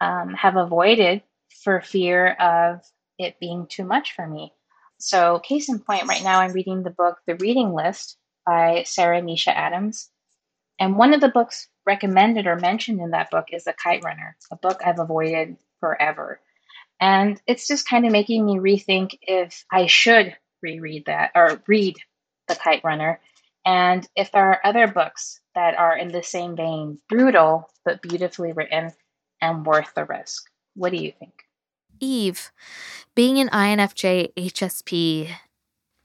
[0.00, 1.22] um, have avoided
[1.62, 2.80] for fear of
[3.18, 4.52] it being too much for me.
[4.98, 9.20] So, case in point, right now I'm reading the book The Reading List by Sarah
[9.20, 10.10] Nisha Adams.
[10.78, 14.36] And one of the books recommended or mentioned in that book is The Kite Runner,
[14.50, 16.40] a book I've avoided forever.
[17.00, 21.96] And it's just kind of making me rethink if I should reread that or read
[22.48, 23.20] The Kite Runner.
[23.66, 28.52] And if there are other books that are in the same vein, brutal but beautifully
[28.52, 28.92] written
[29.40, 30.48] and worth the risk.
[30.74, 31.43] What do you think?
[32.04, 32.52] Eve,
[33.14, 35.30] being an INFJ HSP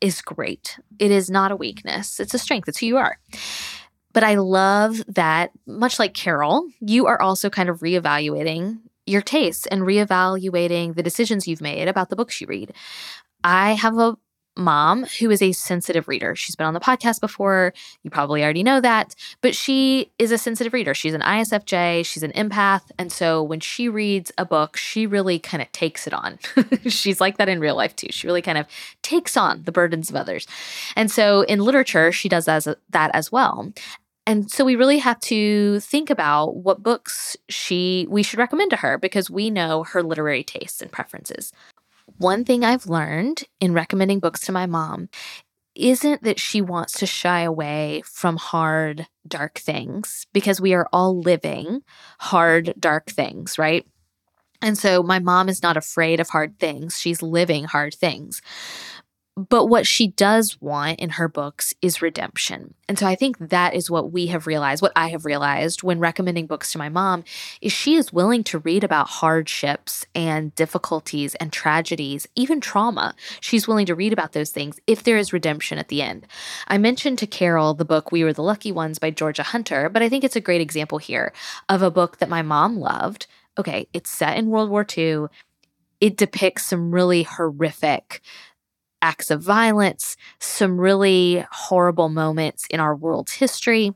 [0.01, 0.79] is great.
[0.97, 2.67] It is not a weakness, it's a strength.
[2.67, 3.19] It's who you are.
[4.13, 9.67] But I love that, much like Carol, you are also kind of reevaluating your tastes
[9.67, 12.73] and reevaluating the decisions you've made about the books you read.
[13.43, 14.17] I have a
[14.59, 16.35] mom who is a sensitive reader.
[16.35, 17.73] She's been on the podcast before.
[18.03, 20.93] You probably already know that, but she is a sensitive reader.
[20.93, 22.83] She's an ISFJ, she's an empath.
[22.97, 26.39] And so when she reads a book, she really kind of takes it on.
[26.87, 28.11] she's like that in real life too.
[28.11, 28.67] She really kind of
[29.01, 30.45] takes on the burdens of others.
[30.95, 33.71] And so in literature, she does as, that as well.
[34.29, 38.77] And so we really have to think about what books she we should recommend to
[38.77, 41.51] her because we know her literary tastes and preferences.
[42.19, 45.07] One thing I've learned in recommending books to my mom
[45.73, 51.17] isn't that she wants to shy away from hard, dark things because we are all
[51.21, 51.81] living
[52.19, 53.85] hard, dark things, right?
[54.61, 56.99] And so my mom is not afraid of hard things.
[56.99, 58.41] She's living hard things.
[59.35, 62.73] But what she does want in her books is redemption.
[62.89, 65.99] And so I think that is what we have realized, what I have realized when
[65.99, 67.23] recommending books to my mom
[67.61, 73.15] is she is willing to read about hardships and difficulties and tragedies, even trauma.
[73.39, 76.27] She's willing to read about those things if there is redemption at the end.
[76.67, 80.01] I mentioned to Carol the book We Were the Lucky Ones by Georgia Hunter, but
[80.01, 81.31] I think it's a great example here
[81.69, 83.27] of a book that my mom loved.
[83.57, 85.27] Okay, it's set in World War II.
[86.01, 88.21] It depicts some really horrific
[89.01, 93.93] acts of violence, some really horrible moments in our world's history.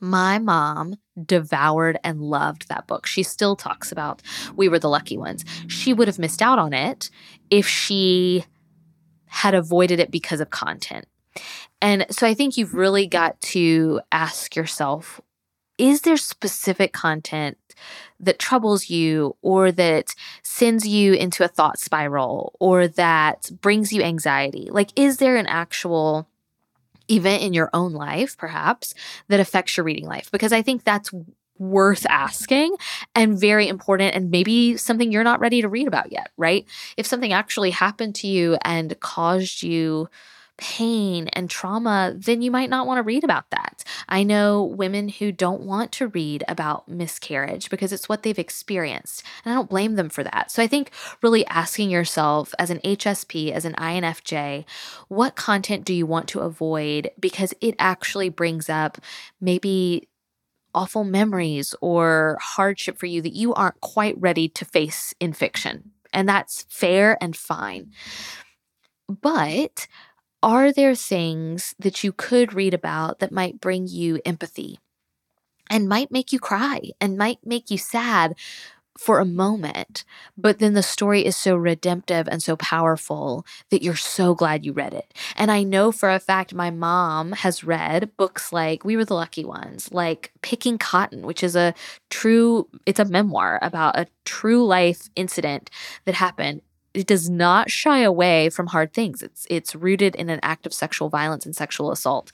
[0.00, 0.96] My mom
[1.26, 3.06] devoured and loved that book.
[3.06, 4.22] She still talks about
[4.56, 5.44] We Were the Lucky Ones.
[5.68, 7.10] She would have missed out on it
[7.50, 8.44] if she
[9.26, 11.06] had avoided it because of content.
[11.82, 15.20] And so I think you've really got to ask yourself
[15.80, 17.56] is there specific content
[18.20, 24.02] that troubles you or that sends you into a thought spiral or that brings you
[24.02, 24.68] anxiety?
[24.70, 26.28] Like, is there an actual
[27.10, 28.94] event in your own life, perhaps,
[29.28, 30.30] that affects your reading life?
[30.30, 31.10] Because I think that's
[31.58, 32.74] worth asking
[33.14, 36.66] and very important and maybe something you're not ready to read about yet, right?
[36.98, 40.08] If something actually happened to you and caused you
[40.60, 43.82] pain and trauma, then you might not want to read about that.
[44.08, 49.24] I know women who don't want to read about miscarriage because it's what they've experienced.
[49.44, 50.50] And I don't blame them for that.
[50.50, 50.90] So I think
[51.22, 54.64] really asking yourself as an HSP, as an INFJ,
[55.08, 58.98] what content do you want to avoid because it actually brings up
[59.40, 60.08] maybe
[60.74, 65.90] awful memories or hardship for you that you aren't quite ready to face in fiction.
[66.12, 67.92] And that's fair and fine.
[69.08, 69.88] But
[70.42, 74.78] are there things that you could read about that might bring you empathy
[75.68, 78.34] and might make you cry and might make you sad
[78.98, 80.04] for a moment,
[80.36, 84.72] but then the story is so redemptive and so powerful that you're so glad you
[84.72, 85.14] read it.
[85.36, 89.14] And I know for a fact my mom has read books like We Were the
[89.14, 91.72] Lucky Ones, like Picking Cotton, which is a
[92.10, 95.70] true, it's a memoir about a true life incident
[96.04, 96.60] that happened
[96.92, 99.22] it does not shy away from hard things.
[99.22, 102.32] It's it's rooted in an act of sexual violence and sexual assault.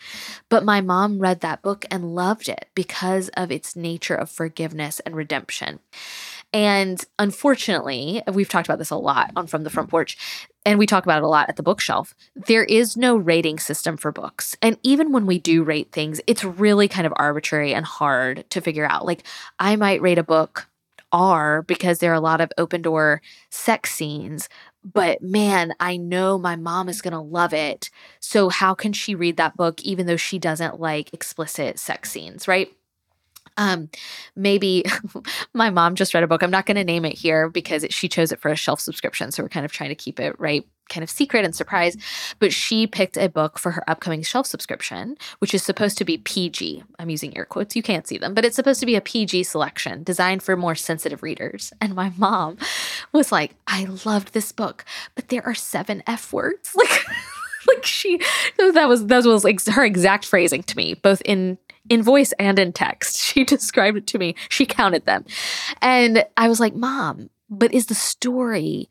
[0.48, 5.00] But my mom read that book and loved it because of its nature of forgiveness
[5.00, 5.80] and redemption.
[6.52, 10.16] And unfortunately, we've talked about this a lot on From the Front Porch,
[10.64, 12.14] and we talk about it a lot at the bookshelf.
[12.34, 14.56] There is no rating system for books.
[14.62, 18.60] And even when we do rate things, it's really kind of arbitrary and hard to
[18.60, 19.04] figure out.
[19.04, 19.24] Like,
[19.58, 20.68] I might rate a book
[21.16, 24.48] R because there are a lot of open door sex scenes.
[24.84, 27.90] But man, I know my mom is going to love it.
[28.20, 32.46] So, how can she read that book even though she doesn't like explicit sex scenes,
[32.46, 32.70] right?
[33.56, 33.88] Um,
[34.36, 34.84] maybe
[35.54, 36.42] my mom just read a book.
[36.42, 38.80] I'm not going to name it here because it, she chose it for a shelf
[38.80, 39.32] subscription.
[39.32, 41.96] So we're kind of trying to keep it right kind of secret and surprise.
[42.38, 46.18] But she picked a book for her upcoming shelf subscription, which is supposed to be
[46.18, 46.82] PG.
[46.98, 47.76] I'm using air quotes.
[47.76, 50.74] You can't see them, but it's supposed to be a PG selection designed for more
[50.74, 51.72] sensitive readers.
[51.80, 52.58] And my mom
[53.12, 56.74] was like, I loved this book, but there are seven F words.
[56.86, 57.06] Like,
[57.66, 58.20] like she
[58.58, 62.58] that was that was like her exact phrasing to me both in in voice and
[62.58, 63.16] in text.
[63.26, 64.34] She described it to me.
[64.48, 65.24] She counted them.
[65.82, 68.88] And I was like, Mom, but is the story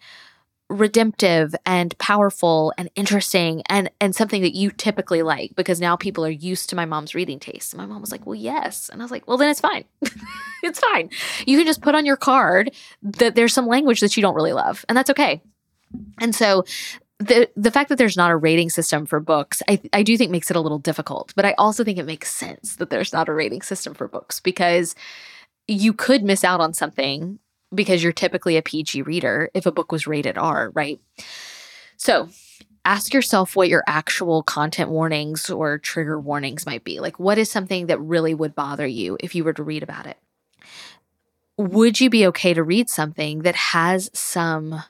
[0.70, 6.26] redemptive and powerful and interesting and and something that you typically like because now people
[6.26, 7.74] are used to my mom's reading taste.
[7.74, 9.86] And my mom was like, "Well, yes." And I was like, "Well, then it's fine.
[10.64, 11.10] it's fine.
[11.46, 12.72] You can just put on your card
[13.04, 15.42] that there's some language that you don't really love, and that's okay."
[16.20, 16.66] And so
[17.20, 20.32] the the fact that there's not a rating system for books, I I do think
[20.32, 21.32] makes it a little difficult.
[21.36, 24.40] But I also think it makes sense that there's not a rating system for books
[24.40, 24.96] because
[25.68, 27.40] you could miss out on something
[27.74, 31.00] because you're typically a PG reader if a book was rated R, right?
[31.98, 32.30] So,
[32.86, 37.00] ask yourself what your actual content warnings or trigger warnings might be.
[37.00, 40.06] Like what is something that really would bother you if you were to read about
[40.06, 40.18] it?
[41.58, 44.84] Would you be okay to read something that has some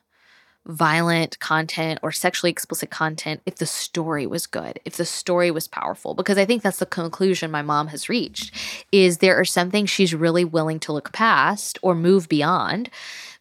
[0.67, 5.67] violent content or sexually explicit content if the story was good, if the story was
[5.67, 6.13] powerful.
[6.13, 8.54] Because I think that's the conclusion my mom has reached
[8.91, 12.89] is there are some things she's really willing to look past or move beyond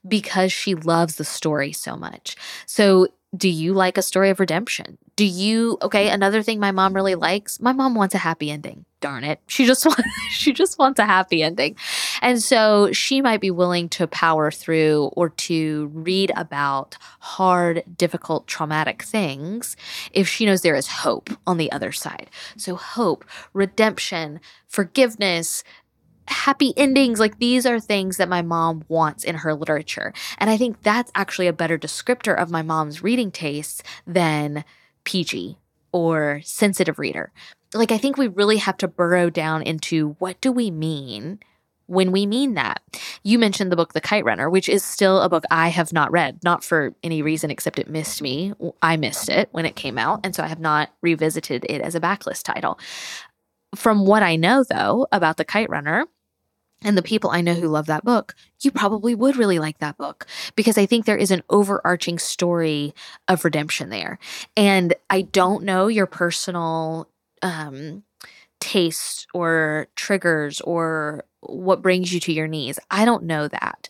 [0.07, 2.37] because she loves the story so much.
[2.67, 4.99] So do you like a story of redemption?
[5.17, 8.85] Do you okay, another thing my mom really likes, my mom wants a happy ending.
[9.01, 9.41] Darn it.
[9.47, 11.77] She just wants she just wants a happy ending.
[12.23, 18.47] And so she might be willing to power through or to read about hard, difficult,
[18.47, 19.77] traumatic things
[20.13, 22.31] if she knows there is hope on the other side.
[22.57, 25.65] So hope, redemption, forgiveness,
[26.27, 27.21] happy endings.
[27.21, 30.13] Like these are things that my mom wants in her literature.
[30.39, 34.65] And I think that's actually a better descriptor of my mom's reading tastes than
[35.05, 35.59] PG
[35.93, 37.33] or sensitive reader.
[37.73, 41.41] Like I think we really have to burrow down into what do we mean
[41.87, 42.81] when we mean that.
[43.23, 46.11] You mentioned the book The Kite Runner, which is still a book I have not
[46.11, 48.53] read, not for any reason except it missed me.
[48.81, 51.95] I missed it when it came out, and so I have not revisited it as
[51.95, 52.79] a backlist title.
[53.75, 56.07] From what I know though about The Kite Runner,
[56.85, 59.97] and the people I know who love that book, you probably would really like that
[59.97, 62.95] book because I think there is an overarching story
[63.27, 64.19] of redemption there.
[64.57, 67.09] And I don't know your personal
[67.43, 68.05] um,
[68.61, 72.79] taste or triggers or what brings you to your knees.
[72.91, 73.89] I don't know that.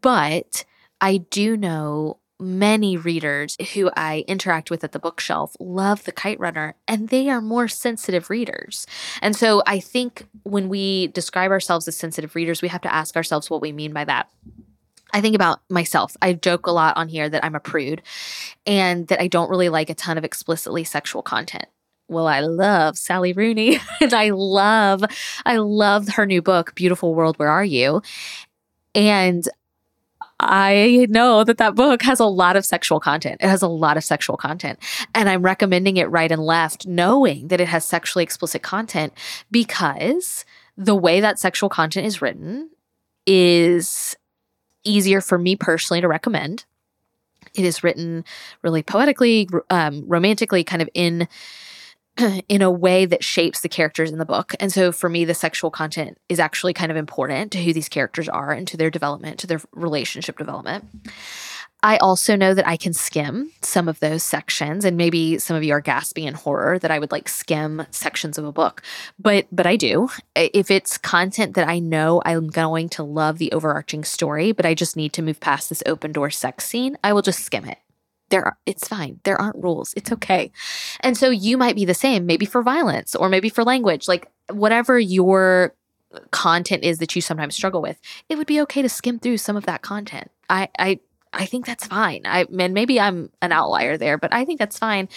[0.00, 0.64] But
[1.00, 6.40] I do know many readers who I interact with at the bookshelf love The Kite
[6.40, 8.86] Runner, and they are more sensitive readers.
[9.22, 13.16] And so I think when we describe ourselves as sensitive readers, we have to ask
[13.16, 14.30] ourselves what we mean by that.
[15.12, 16.16] I think about myself.
[16.20, 18.02] I joke a lot on here that I'm a prude
[18.66, 21.66] and that I don't really like a ton of explicitly sexual content.
[22.08, 25.04] Well, I love Sally Rooney and I love
[25.44, 28.02] I love her new book Beautiful World Where Are You?
[28.94, 29.48] And
[30.38, 33.40] I know that that book has a lot of sexual content.
[33.40, 34.78] It has a lot of sexual content.
[35.14, 39.14] And I'm recommending it right and left, knowing that it has sexually explicit content
[39.50, 40.44] because
[40.76, 42.68] the way that sexual content is written
[43.26, 44.14] is
[44.84, 46.66] easier for me personally to recommend.
[47.54, 48.24] It is written
[48.62, 51.28] really poetically, um, romantically, kind of in
[52.48, 54.54] in a way that shapes the characters in the book.
[54.60, 57.88] And so for me, the sexual content is actually kind of important to who these
[57.88, 60.84] characters are and to their development, to their relationship development.
[61.82, 65.62] I also know that I can skim some of those sections and maybe some of
[65.62, 68.82] you are gasping in horror that I would like skim sections of a book.
[69.18, 70.08] But but I do.
[70.34, 74.74] If it's content that I know I'm going to love the overarching story, but I
[74.74, 77.78] just need to move past this open door sex scene, I will just skim it
[78.30, 79.20] there are, it's fine.
[79.24, 79.94] There aren't rules.
[79.96, 80.50] It's okay.
[81.00, 84.28] And so you might be the same, maybe for violence or maybe for language, like
[84.50, 85.74] whatever your
[86.30, 89.56] content is that you sometimes struggle with, it would be okay to skim through some
[89.56, 90.30] of that content.
[90.48, 91.00] I I
[91.32, 92.22] I think that's fine.
[92.24, 95.08] I mean, maybe I'm an outlier there, but I think that's fine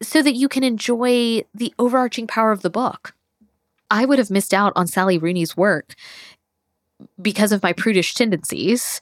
[0.00, 3.14] so that you can enjoy the overarching power of the book.
[3.90, 5.94] I would have missed out on Sally Rooney's work
[7.20, 9.00] because of my prudish tendencies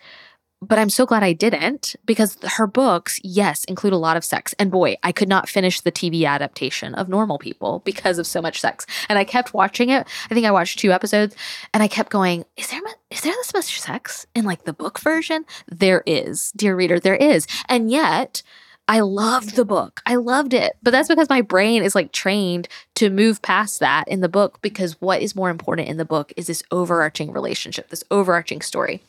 [0.62, 4.54] but I'm so glad I didn't because her books, yes, include a lot of sex.
[4.58, 8.42] And boy, I could not finish the TV adaptation of Normal People because of so
[8.42, 8.86] much sex.
[9.08, 10.06] And I kept watching it.
[10.30, 11.34] I think I watched two episodes
[11.72, 12.80] and I kept going, is there
[13.10, 15.44] is there this much sex in like the book version?
[15.66, 17.46] There is, dear reader, there is.
[17.68, 18.42] And yet,
[18.90, 20.02] I loved the book.
[20.04, 20.72] I loved it.
[20.82, 22.66] But that's because my brain is like trained
[22.96, 26.32] to move past that in the book because what is more important in the book
[26.36, 29.00] is this overarching relationship, this overarching story.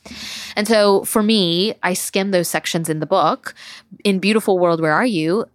[0.55, 3.55] And so for me, I skimmed those sections in the book.
[4.03, 5.45] In Beautiful World, Where Are You?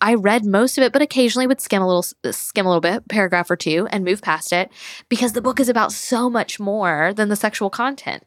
[0.00, 3.06] I read most of it, but occasionally would skim a little, skim a little bit,
[3.08, 4.70] paragraph or two, and move past it
[5.10, 8.22] because the book is about so much more than the sexual content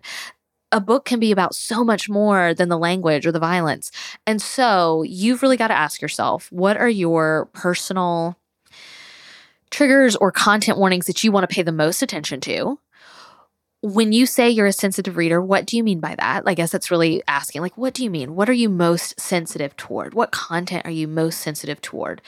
[0.72, 3.92] a book can be about so much more than the language or the violence.
[4.26, 8.38] And so you've really got to ask yourself what are your personal
[9.70, 12.80] triggers or content warnings that you want to pay the most attention to?
[13.82, 16.44] When you say you're a sensitive reader, what do you mean by that?
[16.46, 18.36] I guess that's really asking, like, what do you mean?
[18.36, 20.16] What are you most sensitive toward?
[20.16, 22.22] What content are you most sensitive toward?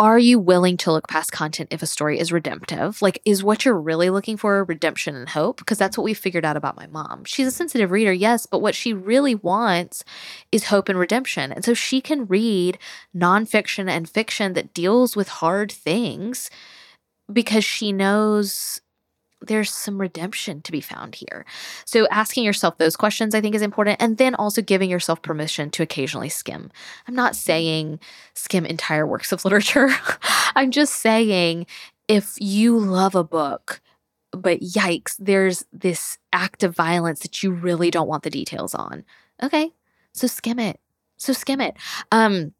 [0.00, 3.02] Are you willing to look past content if a story is redemptive?
[3.02, 5.58] Like, is what you're really looking for redemption and hope?
[5.58, 7.24] Because that's what we figured out about my mom.
[7.26, 10.02] She's a sensitive reader, yes, but what she really wants
[10.50, 11.52] is hope and redemption.
[11.52, 12.78] And so she can read
[13.14, 16.48] nonfiction and fiction that deals with hard things
[17.30, 18.80] because she knows
[19.42, 21.44] there's some redemption to be found here.
[21.84, 25.70] So asking yourself those questions I think is important and then also giving yourself permission
[25.70, 26.70] to occasionally skim.
[27.08, 28.00] I'm not saying
[28.34, 29.88] skim entire works of literature.
[30.54, 31.66] I'm just saying
[32.08, 33.80] if you love a book
[34.32, 39.04] but yikes, there's this act of violence that you really don't want the details on.
[39.42, 39.72] Okay.
[40.12, 40.78] So skim it.
[41.16, 41.76] So skim it.
[42.12, 42.52] Um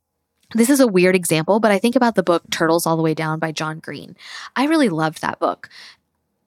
[0.53, 3.15] this is a weird example, but I think about the book Turtles All the Way
[3.15, 4.17] Down by John Green.
[4.57, 5.69] I really loved that book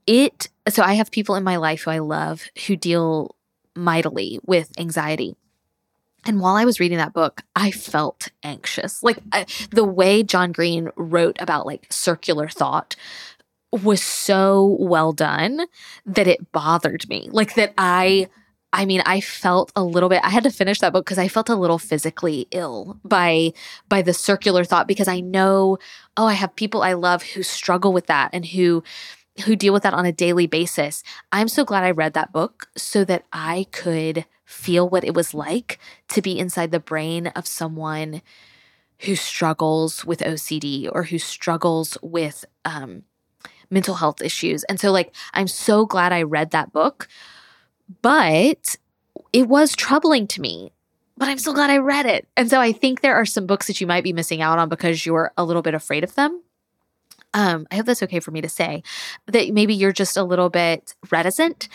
[0.07, 3.35] it so I have people in my life who I love who deal
[3.75, 5.35] mightily with anxiety.
[6.25, 9.03] And while I was reading that book, I felt anxious.
[9.03, 12.95] Like I, the way John Green wrote about like circular thought
[13.71, 15.65] was so well done
[16.05, 17.27] that it bothered me.
[17.31, 18.29] Like that I
[18.75, 21.27] I mean, I felt a little bit I had to finish that book because I
[21.27, 23.53] felt a little physically ill by
[23.89, 25.77] by the circular thought because I know
[26.15, 28.83] oh, I have people I love who struggle with that and who
[29.41, 31.03] who deal with that on a daily basis.
[31.31, 35.33] I'm so glad I read that book so that I could feel what it was
[35.33, 35.79] like
[36.09, 38.21] to be inside the brain of someone
[38.99, 43.03] who struggles with OCD or who struggles with um,
[43.69, 44.63] mental health issues.
[44.65, 47.07] And so, like, I'm so glad I read that book,
[48.01, 48.77] but
[49.33, 50.71] it was troubling to me.
[51.17, 52.27] But I'm so glad I read it.
[52.35, 54.67] And so I think there are some books that you might be missing out on
[54.67, 56.41] because you're a little bit afraid of them
[57.33, 58.83] um, I hope that's okay for me to say,
[59.27, 61.67] that maybe you're just a little bit reticent.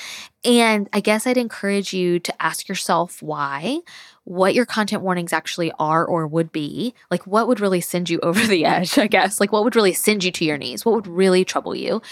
[0.45, 3.81] And I guess I'd encourage you to ask yourself why
[4.29, 6.93] what your content warnings actually are or would be.
[7.11, 9.41] Like, what would really send you over the edge, I guess?
[9.41, 10.85] Like, what would really send you to your knees?
[10.85, 12.03] What would really trouble you?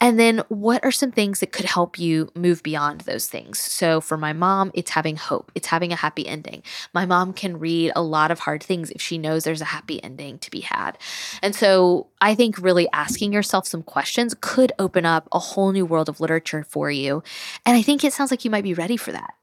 [0.00, 3.58] And then, what are some things that could help you move beyond those things?
[3.58, 6.62] So, for my mom, it's having hope, it's having a happy ending.
[6.92, 10.02] My mom can read a lot of hard things if she knows there's a happy
[10.04, 10.98] ending to be had.
[11.42, 15.86] And so, I think really asking yourself some questions could open up a whole new
[15.86, 17.22] world of literature for you.
[17.64, 19.34] And I think it sounds like you might be ready for that.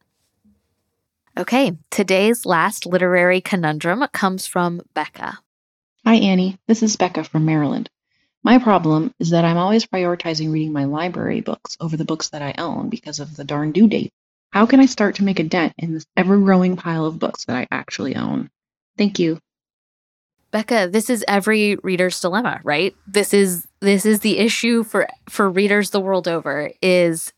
[1.38, 5.40] Okay, today's last literary conundrum comes from Becca.
[6.06, 6.58] Hi, Annie.
[6.68, 7.90] This is Becca from Maryland.
[8.44, 12.42] My problem is that I'm always prioritizing reading my library books over the books that
[12.42, 14.12] I own because of the darn due date.
[14.52, 17.46] How can I start to make a dent in this ever growing pile of books
[17.46, 18.50] that I actually own?
[18.98, 19.40] Thank you.
[20.52, 22.94] Becca, this is every reader's dilemma, right?
[23.08, 27.32] This is this is the issue for for readers the world over is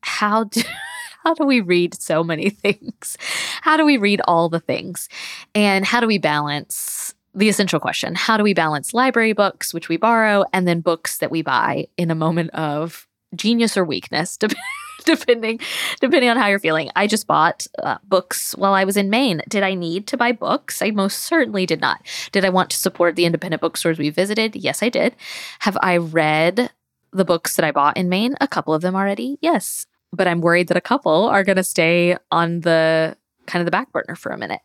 [0.00, 0.62] how do
[1.28, 3.18] how do we read so many things?
[3.60, 5.10] How do we read all the things?
[5.54, 8.14] And how do we balance the essential question?
[8.14, 11.86] How do we balance library books, which we borrow, and then books that we buy
[11.98, 14.38] in a moment of genius or weakness,
[15.04, 15.60] depending
[16.00, 16.90] depending on how you're feeling.
[16.96, 19.42] I just bought uh, books while I was in Maine.
[19.50, 20.80] Did I need to buy books?
[20.80, 22.00] I most certainly did not.
[22.32, 24.56] Did I want to support the independent bookstores we visited?
[24.56, 25.14] Yes, I did.
[25.58, 26.70] Have I read
[27.12, 28.34] the books that I bought in Maine?
[28.40, 29.36] A couple of them already.
[29.42, 33.66] Yes but I'm worried that a couple are going to stay on the kind of
[33.66, 34.60] the back burner for a minute.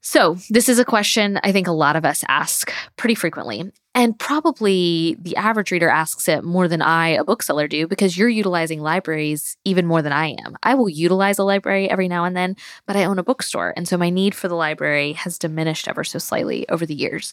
[0.00, 3.72] So, this is a question I think a lot of us ask pretty frequently.
[3.96, 8.28] And probably the average reader asks it more than I, a bookseller, do because you're
[8.28, 10.56] utilizing libraries even more than I am.
[10.64, 13.72] I will utilize a library every now and then, but I own a bookstore.
[13.76, 17.32] And so my need for the library has diminished ever so slightly over the years.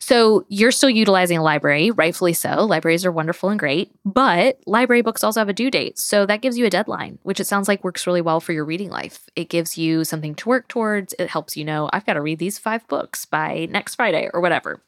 [0.00, 2.64] So you're still utilizing a library, rightfully so.
[2.64, 6.00] Libraries are wonderful and great, but library books also have a due date.
[6.00, 8.64] So that gives you a deadline, which it sounds like works really well for your
[8.64, 9.28] reading life.
[9.36, 11.14] It gives you something to work towards.
[11.20, 14.40] It helps you know, I've got to read these five books by next Friday or
[14.40, 14.80] whatever.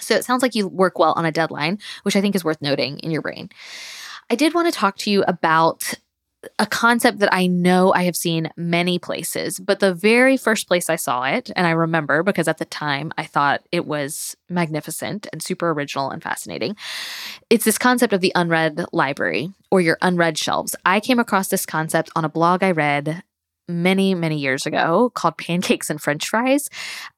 [0.00, 2.62] So it sounds like you work well on a deadline, which I think is worth
[2.62, 3.50] noting in your brain.
[4.30, 5.94] I did want to talk to you about
[6.58, 10.88] a concept that I know I have seen many places, but the very first place
[10.88, 15.26] I saw it, and I remember because at the time I thought it was magnificent
[15.32, 16.76] and super original and fascinating,
[17.50, 20.76] it's this concept of the unread library or your unread shelves.
[20.84, 23.24] I came across this concept on a blog I read
[23.68, 26.70] many, many years ago called Pancakes and French Fries.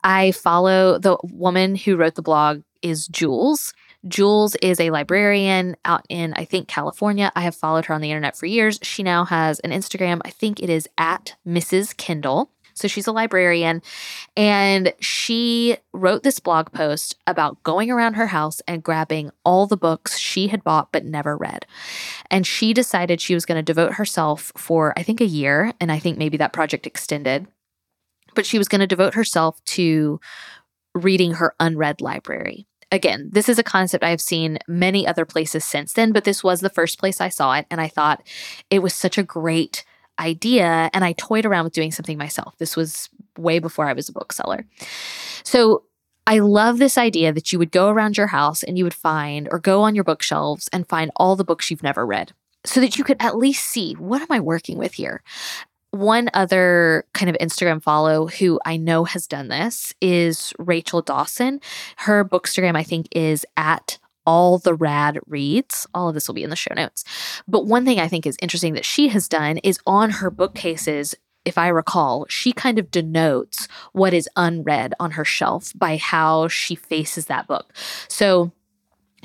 [0.02, 3.72] I follow the woman who wrote the blog is Jules.
[4.08, 7.30] Jules is a librarian out in, I think, California.
[7.34, 8.78] I have followed her on the internet for years.
[8.82, 10.20] She now has an Instagram.
[10.24, 11.96] I think it is at Mrs.
[11.96, 12.50] Kindle.
[12.74, 13.82] So she's a librarian.
[14.36, 19.76] And she wrote this blog post about going around her house and grabbing all the
[19.76, 21.66] books she had bought but never read.
[22.30, 25.74] And she decided she was going to devote herself for, I think, a year.
[25.78, 27.46] And I think maybe that project extended.
[28.34, 30.20] But she was going to devote herself to
[30.94, 32.66] reading her unread library.
[32.92, 36.60] Again, this is a concept I've seen many other places since then, but this was
[36.60, 37.66] the first place I saw it.
[37.70, 38.22] And I thought
[38.68, 39.84] it was such a great
[40.18, 40.90] idea.
[40.92, 42.56] And I toyed around with doing something myself.
[42.58, 44.66] This was way before I was a bookseller.
[45.44, 45.84] So
[46.26, 49.48] I love this idea that you would go around your house and you would find
[49.50, 52.32] or go on your bookshelves and find all the books you've never read
[52.64, 55.22] so that you could at least see what am I working with here?
[55.92, 61.60] One other kind of Instagram follow who I know has done this is Rachel Dawson.
[61.96, 65.88] Her bookstagram, I think, is at all the rad reads.
[65.92, 67.04] All of this will be in the show notes.
[67.48, 71.16] But one thing I think is interesting that she has done is on her bookcases,
[71.44, 76.46] if I recall, she kind of denotes what is unread on her shelf by how
[76.46, 77.72] she faces that book.
[78.06, 78.52] So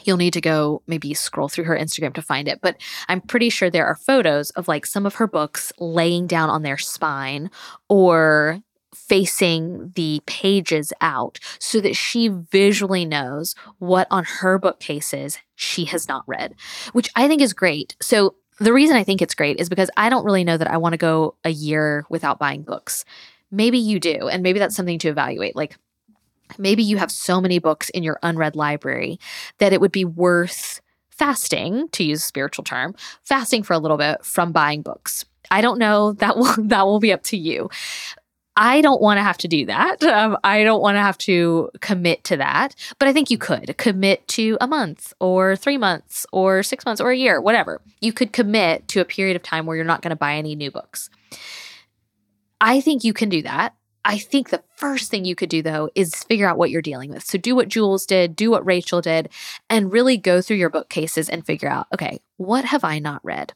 [0.05, 2.77] You'll need to go maybe scroll through her Instagram to find it, but
[3.07, 6.63] I'm pretty sure there are photos of like some of her books laying down on
[6.63, 7.49] their spine
[7.89, 8.61] or
[8.95, 16.07] facing the pages out so that she visually knows what on her bookcases she has
[16.07, 16.55] not read,
[16.93, 17.95] which I think is great.
[18.01, 20.77] So, the reason I think it's great is because I don't really know that I
[20.77, 23.03] want to go a year without buying books.
[23.51, 25.57] Maybe you do, and maybe that's something to evaluate.
[25.57, 25.77] Like,
[26.57, 29.19] maybe you have so many books in your unread library
[29.59, 30.81] that it would be worth
[31.15, 32.93] fasting, to use a spiritual term,
[33.23, 35.25] fasting for a little bit from buying books.
[35.49, 36.13] I don't know.
[36.19, 37.69] That will that will be up to you.
[38.57, 40.01] I don't want to have to do that.
[40.15, 43.77] Um, I don't want to have to commit to that, but I think you could
[43.77, 47.81] commit to a month or three months or six months or a year, whatever.
[47.99, 50.55] You could commit to a period of time where you're not going to buy any
[50.55, 51.09] new books.
[52.61, 53.75] I think you can do that.
[54.05, 57.09] I think the first thing you could do though is figure out what you're dealing
[57.09, 57.25] with.
[57.25, 59.29] So do what Jules did, do what Rachel did,
[59.69, 63.53] and really go through your bookcases and figure out okay, what have I not read?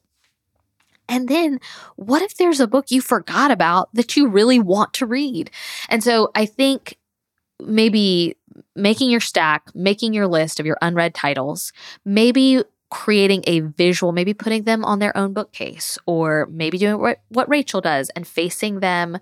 [1.07, 1.59] And then
[1.95, 5.51] what if there's a book you forgot about that you really want to read?
[5.87, 6.97] And so I think
[7.59, 8.35] maybe
[8.75, 11.73] making your stack, making your list of your unread titles,
[12.05, 17.21] maybe creating a visual, maybe putting them on their own bookcase, or maybe doing what,
[17.29, 19.19] what Rachel does and facing them.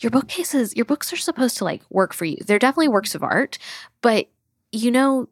[0.00, 2.36] Your bookcases, your books are supposed to like work for you.
[2.46, 3.58] They're definitely works of art,
[4.00, 4.26] but
[4.70, 5.28] you know,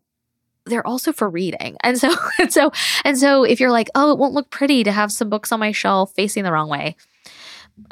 [0.65, 1.77] they're also for reading.
[1.85, 2.73] And so and so
[3.05, 5.61] and so if you're like, "Oh, it won't look pretty to have some books on
[5.61, 6.97] my shelf facing the wrong way."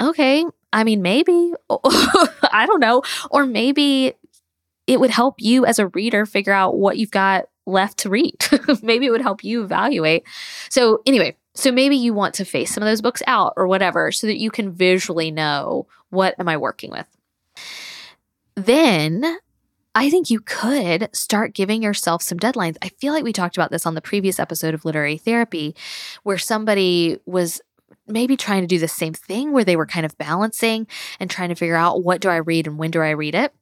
[0.01, 4.15] Okay, I mean maybe I don't know, or maybe
[4.87, 8.37] it would help you as a reader figure out what you've got left to read.
[8.83, 10.25] maybe it would help you evaluate.
[10.71, 14.11] So anyway, so maybe you want to face some of those books out or whatever
[14.11, 17.07] so that you can visually know what am I working with.
[18.57, 19.39] Then
[19.95, 22.77] I think you could start giving yourself some deadlines.
[22.83, 25.77] I feel like we talked about this on the previous episode of Literary Therapy,
[26.25, 27.61] where somebody was
[28.09, 30.89] maybe trying to do the same thing, where they were kind of balancing
[31.21, 33.53] and trying to figure out what do I read and when do I read it.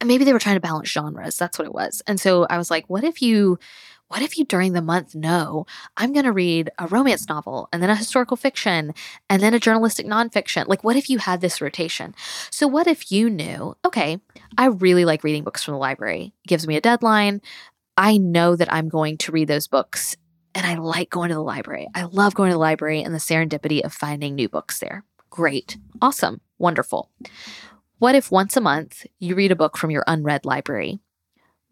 [0.00, 1.36] And maybe they were trying to balance genres.
[1.36, 2.02] That's what it was.
[2.06, 3.58] And so I was like, what if you
[4.08, 7.82] what if you during the month know I'm going to read a romance novel and
[7.82, 8.94] then a historical fiction
[9.28, 10.66] and then a journalistic nonfiction?
[10.68, 12.14] Like, what if you had this rotation?
[12.50, 14.18] So, what if you knew, okay,
[14.58, 17.40] I really like reading books from the library, it gives me a deadline.
[17.96, 20.16] I know that I'm going to read those books
[20.54, 21.88] and I like going to the library.
[21.94, 25.04] I love going to the library and the serendipity of finding new books there.
[25.30, 27.10] Great, awesome, wonderful.
[27.98, 31.00] What if once a month you read a book from your unread library?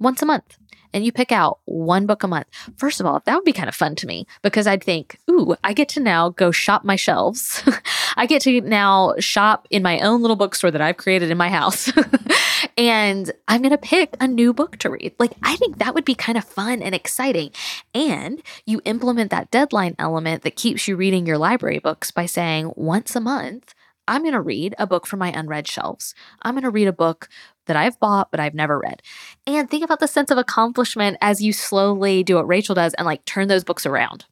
[0.03, 0.59] Once a month
[0.93, 2.47] and you pick out one book a month.
[2.77, 5.57] First of all, that would be kind of fun to me because I'd think, ooh,
[5.65, 7.63] I get to now go shop my shelves.
[8.17, 11.49] I get to now shop in my own little bookstore that I've created in my
[11.49, 11.91] house.
[12.77, 15.15] and I'm going to pick a new book to read.
[15.19, 17.53] Like, I think that would be kind of fun and exciting.
[17.95, 22.73] And you implement that deadline element that keeps you reading your library books by saying
[22.77, 23.75] once a month,
[24.09, 26.15] I'm going to read a book from my unread shelves.
[26.43, 27.29] I'm going to read a book
[27.67, 29.03] that I've bought but I've never read.
[29.47, 33.07] And think about the sense of accomplishment as you slowly do what Rachel does and
[33.07, 34.25] like turn those books around.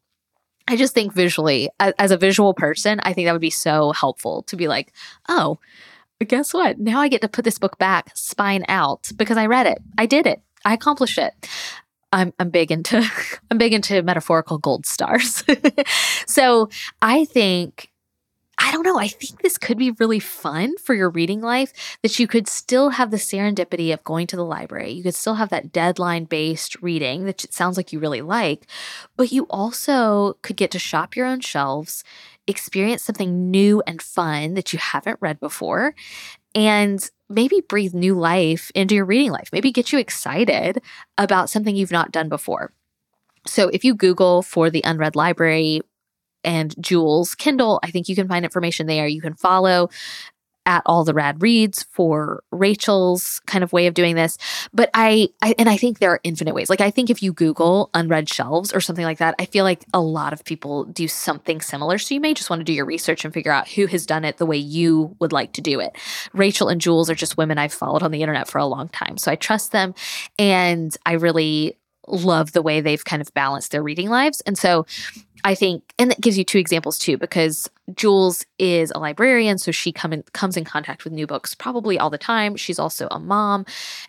[0.68, 4.42] I just think visually, as a visual person, I think that would be so helpful
[4.44, 4.92] to be like,
[5.28, 5.58] oh,
[6.24, 6.78] guess what?
[6.78, 9.78] Now I get to put this book back spine out because I read it.
[9.98, 10.40] I did it.
[10.64, 11.32] I accomplished it.
[12.12, 13.04] I'm I'm big into
[13.50, 15.42] I'm big into metaphorical gold stars.
[16.26, 16.68] so
[17.02, 17.89] I think
[18.62, 18.98] I don't know.
[18.98, 22.90] I think this could be really fun for your reading life that you could still
[22.90, 24.90] have the serendipity of going to the library.
[24.92, 28.66] You could still have that deadline based reading that it sounds like you really like,
[29.16, 32.04] but you also could get to shop your own shelves,
[32.46, 35.94] experience something new and fun that you haven't read before,
[36.54, 39.48] and maybe breathe new life into your reading life.
[39.52, 40.82] Maybe get you excited
[41.16, 42.72] about something you've not done before.
[43.46, 45.80] So if you Google for the Unread Library,
[46.44, 47.80] and Jules Kindle.
[47.82, 49.06] I think you can find information there.
[49.06, 49.90] You can follow
[50.66, 54.36] at all the rad reads for Rachel's kind of way of doing this.
[54.72, 56.68] But I, I, and I think there are infinite ways.
[56.68, 59.84] Like I think if you Google unread shelves or something like that, I feel like
[59.94, 61.98] a lot of people do something similar.
[61.98, 64.24] So you may just want to do your research and figure out who has done
[64.24, 65.96] it the way you would like to do it.
[66.34, 69.16] Rachel and Jules are just women I've followed on the internet for a long time.
[69.16, 69.94] So I trust them
[70.38, 71.76] and I really
[72.08, 74.40] love the way they've kind of balanced their reading lives.
[74.42, 74.86] And so
[75.44, 79.72] I think, and that gives you two examples too, because Jules is a librarian, so
[79.72, 82.56] she come in, comes in contact with new books probably all the time.
[82.56, 83.64] She's also a mom.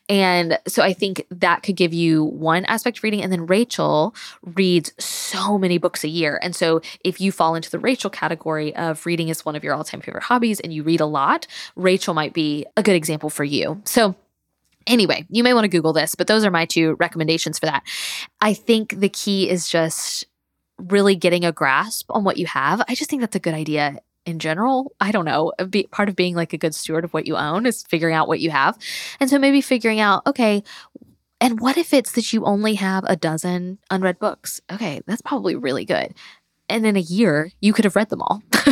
[0.10, 3.22] And so I think that could give you one aspect of reading.
[3.22, 4.14] And then Rachel
[4.56, 6.40] reads so many books a year.
[6.44, 9.74] And so if you fall into the Rachel category of reading is one of your
[9.74, 13.30] all time favorite hobbies and you read a lot, Rachel might be a good example
[13.30, 13.82] for you.
[13.86, 14.16] So
[14.88, 17.84] Anyway, you may want to Google this, but those are my two recommendations for that.
[18.40, 20.26] I think the key is just
[20.78, 22.82] really getting a grasp on what you have.
[22.88, 24.94] I just think that's a good idea in general.
[25.00, 25.54] I don't know.
[25.70, 28.28] Be, part of being like a good steward of what you own is figuring out
[28.28, 28.78] what you have.
[29.20, 30.64] And so maybe figuring out, okay,
[31.40, 34.62] and what if it's that you only have a dozen unread books?
[34.72, 36.14] Okay, that's probably really good.
[36.70, 38.44] And in a year, you could have read them all.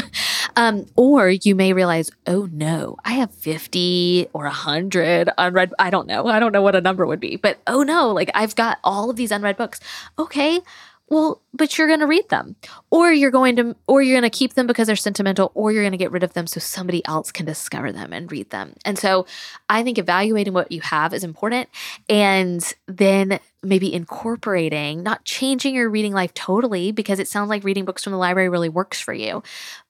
[0.56, 5.74] um, or you may realize, oh no, I have 50 or 100 unread.
[5.80, 6.28] I don't know.
[6.28, 9.10] I don't know what a number would be, but oh no, like I've got all
[9.10, 9.80] of these unread books.
[10.18, 10.62] Okay,
[11.10, 12.56] well, but you're going to read them
[12.92, 15.82] or you're going to or you're going to keep them because they're sentimental or you're
[15.84, 18.74] going to get rid of them so somebody else can discover them and read them.
[18.86, 19.26] And so
[19.68, 21.68] I think evaluating what you have is important
[22.08, 27.86] and then maybe incorporating, not changing your reading life totally because it sounds like reading
[27.86, 29.42] books from the library really works for you.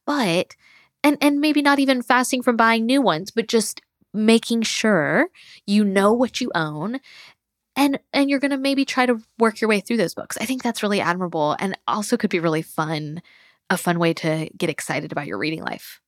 [0.06, 0.56] But
[1.04, 3.82] and and maybe not even fasting from buying new ones, but just
[4.14, 5.28] making sure
[5.68, 7.00] you know what you own
[7.80, 10.38] and and you're going to maybe try to work your way through those books.
[10.40, 13.22] I think that's really admirable and also could be really fun,
[13.70, 16.02] a fun way to get excited about your reading life.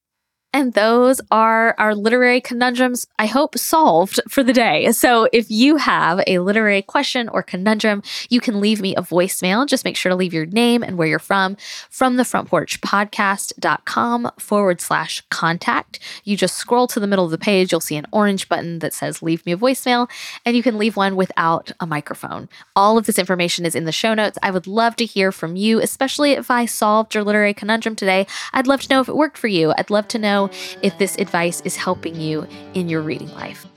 [0.53, 4.91] And those are our literary conundrums, I hope, solved for the day.
[4.91, 9.65] So if you have a literary question or conundrum, you can leave me a voicemail.
[9.65, 11.55] Just make sure to leave your name and where you're from
[11.89, 15.99] from the front porch podcast.com forward slash contact.
[16.25, 18.93] You just scroll to the middle of the page, you'll see an orange button that
[18.93, 20.09] says leave me a voicemail,
[20.45, 22.49] and you can leave one without a microphone.
[22.75, 24.37] All of this information is in the show notes.
[24.43, 28.27] I would love to hear from you, especially if I solved your literary conundrum today.
[28.51, 29.73] I'd love to know if it worked for you.
[29.77, 30.40] I'd love to know
[30.81, 33.67] if this advice is helping you in your reading life.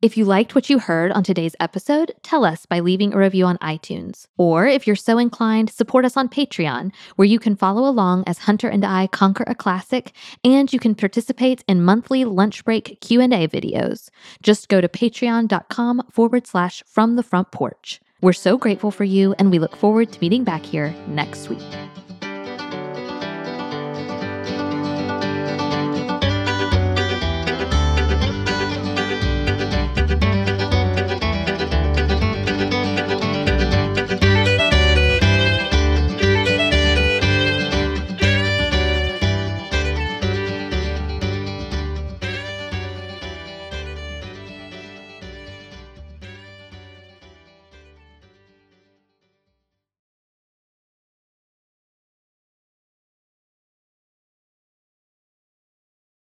[0.00, 3.44] If you liked what you heard on today's episode, tell us by leaving a review
[3.46, 4.28] on iTunes.
[4.36, 8.38] Or if you're so inclined, support us on Patreon, where you can follow along as
[8.38, 10.12] Hunter and I conquer a classic,
[10.44, 14.08] and you can participate in monthly lunch break Q&A videos.
[14.40, 18.00] Just go to patreon.com forward slash from the front porch.
[18.22, 21.58] We're so grateful for you, and we look forward to meeting back here next week.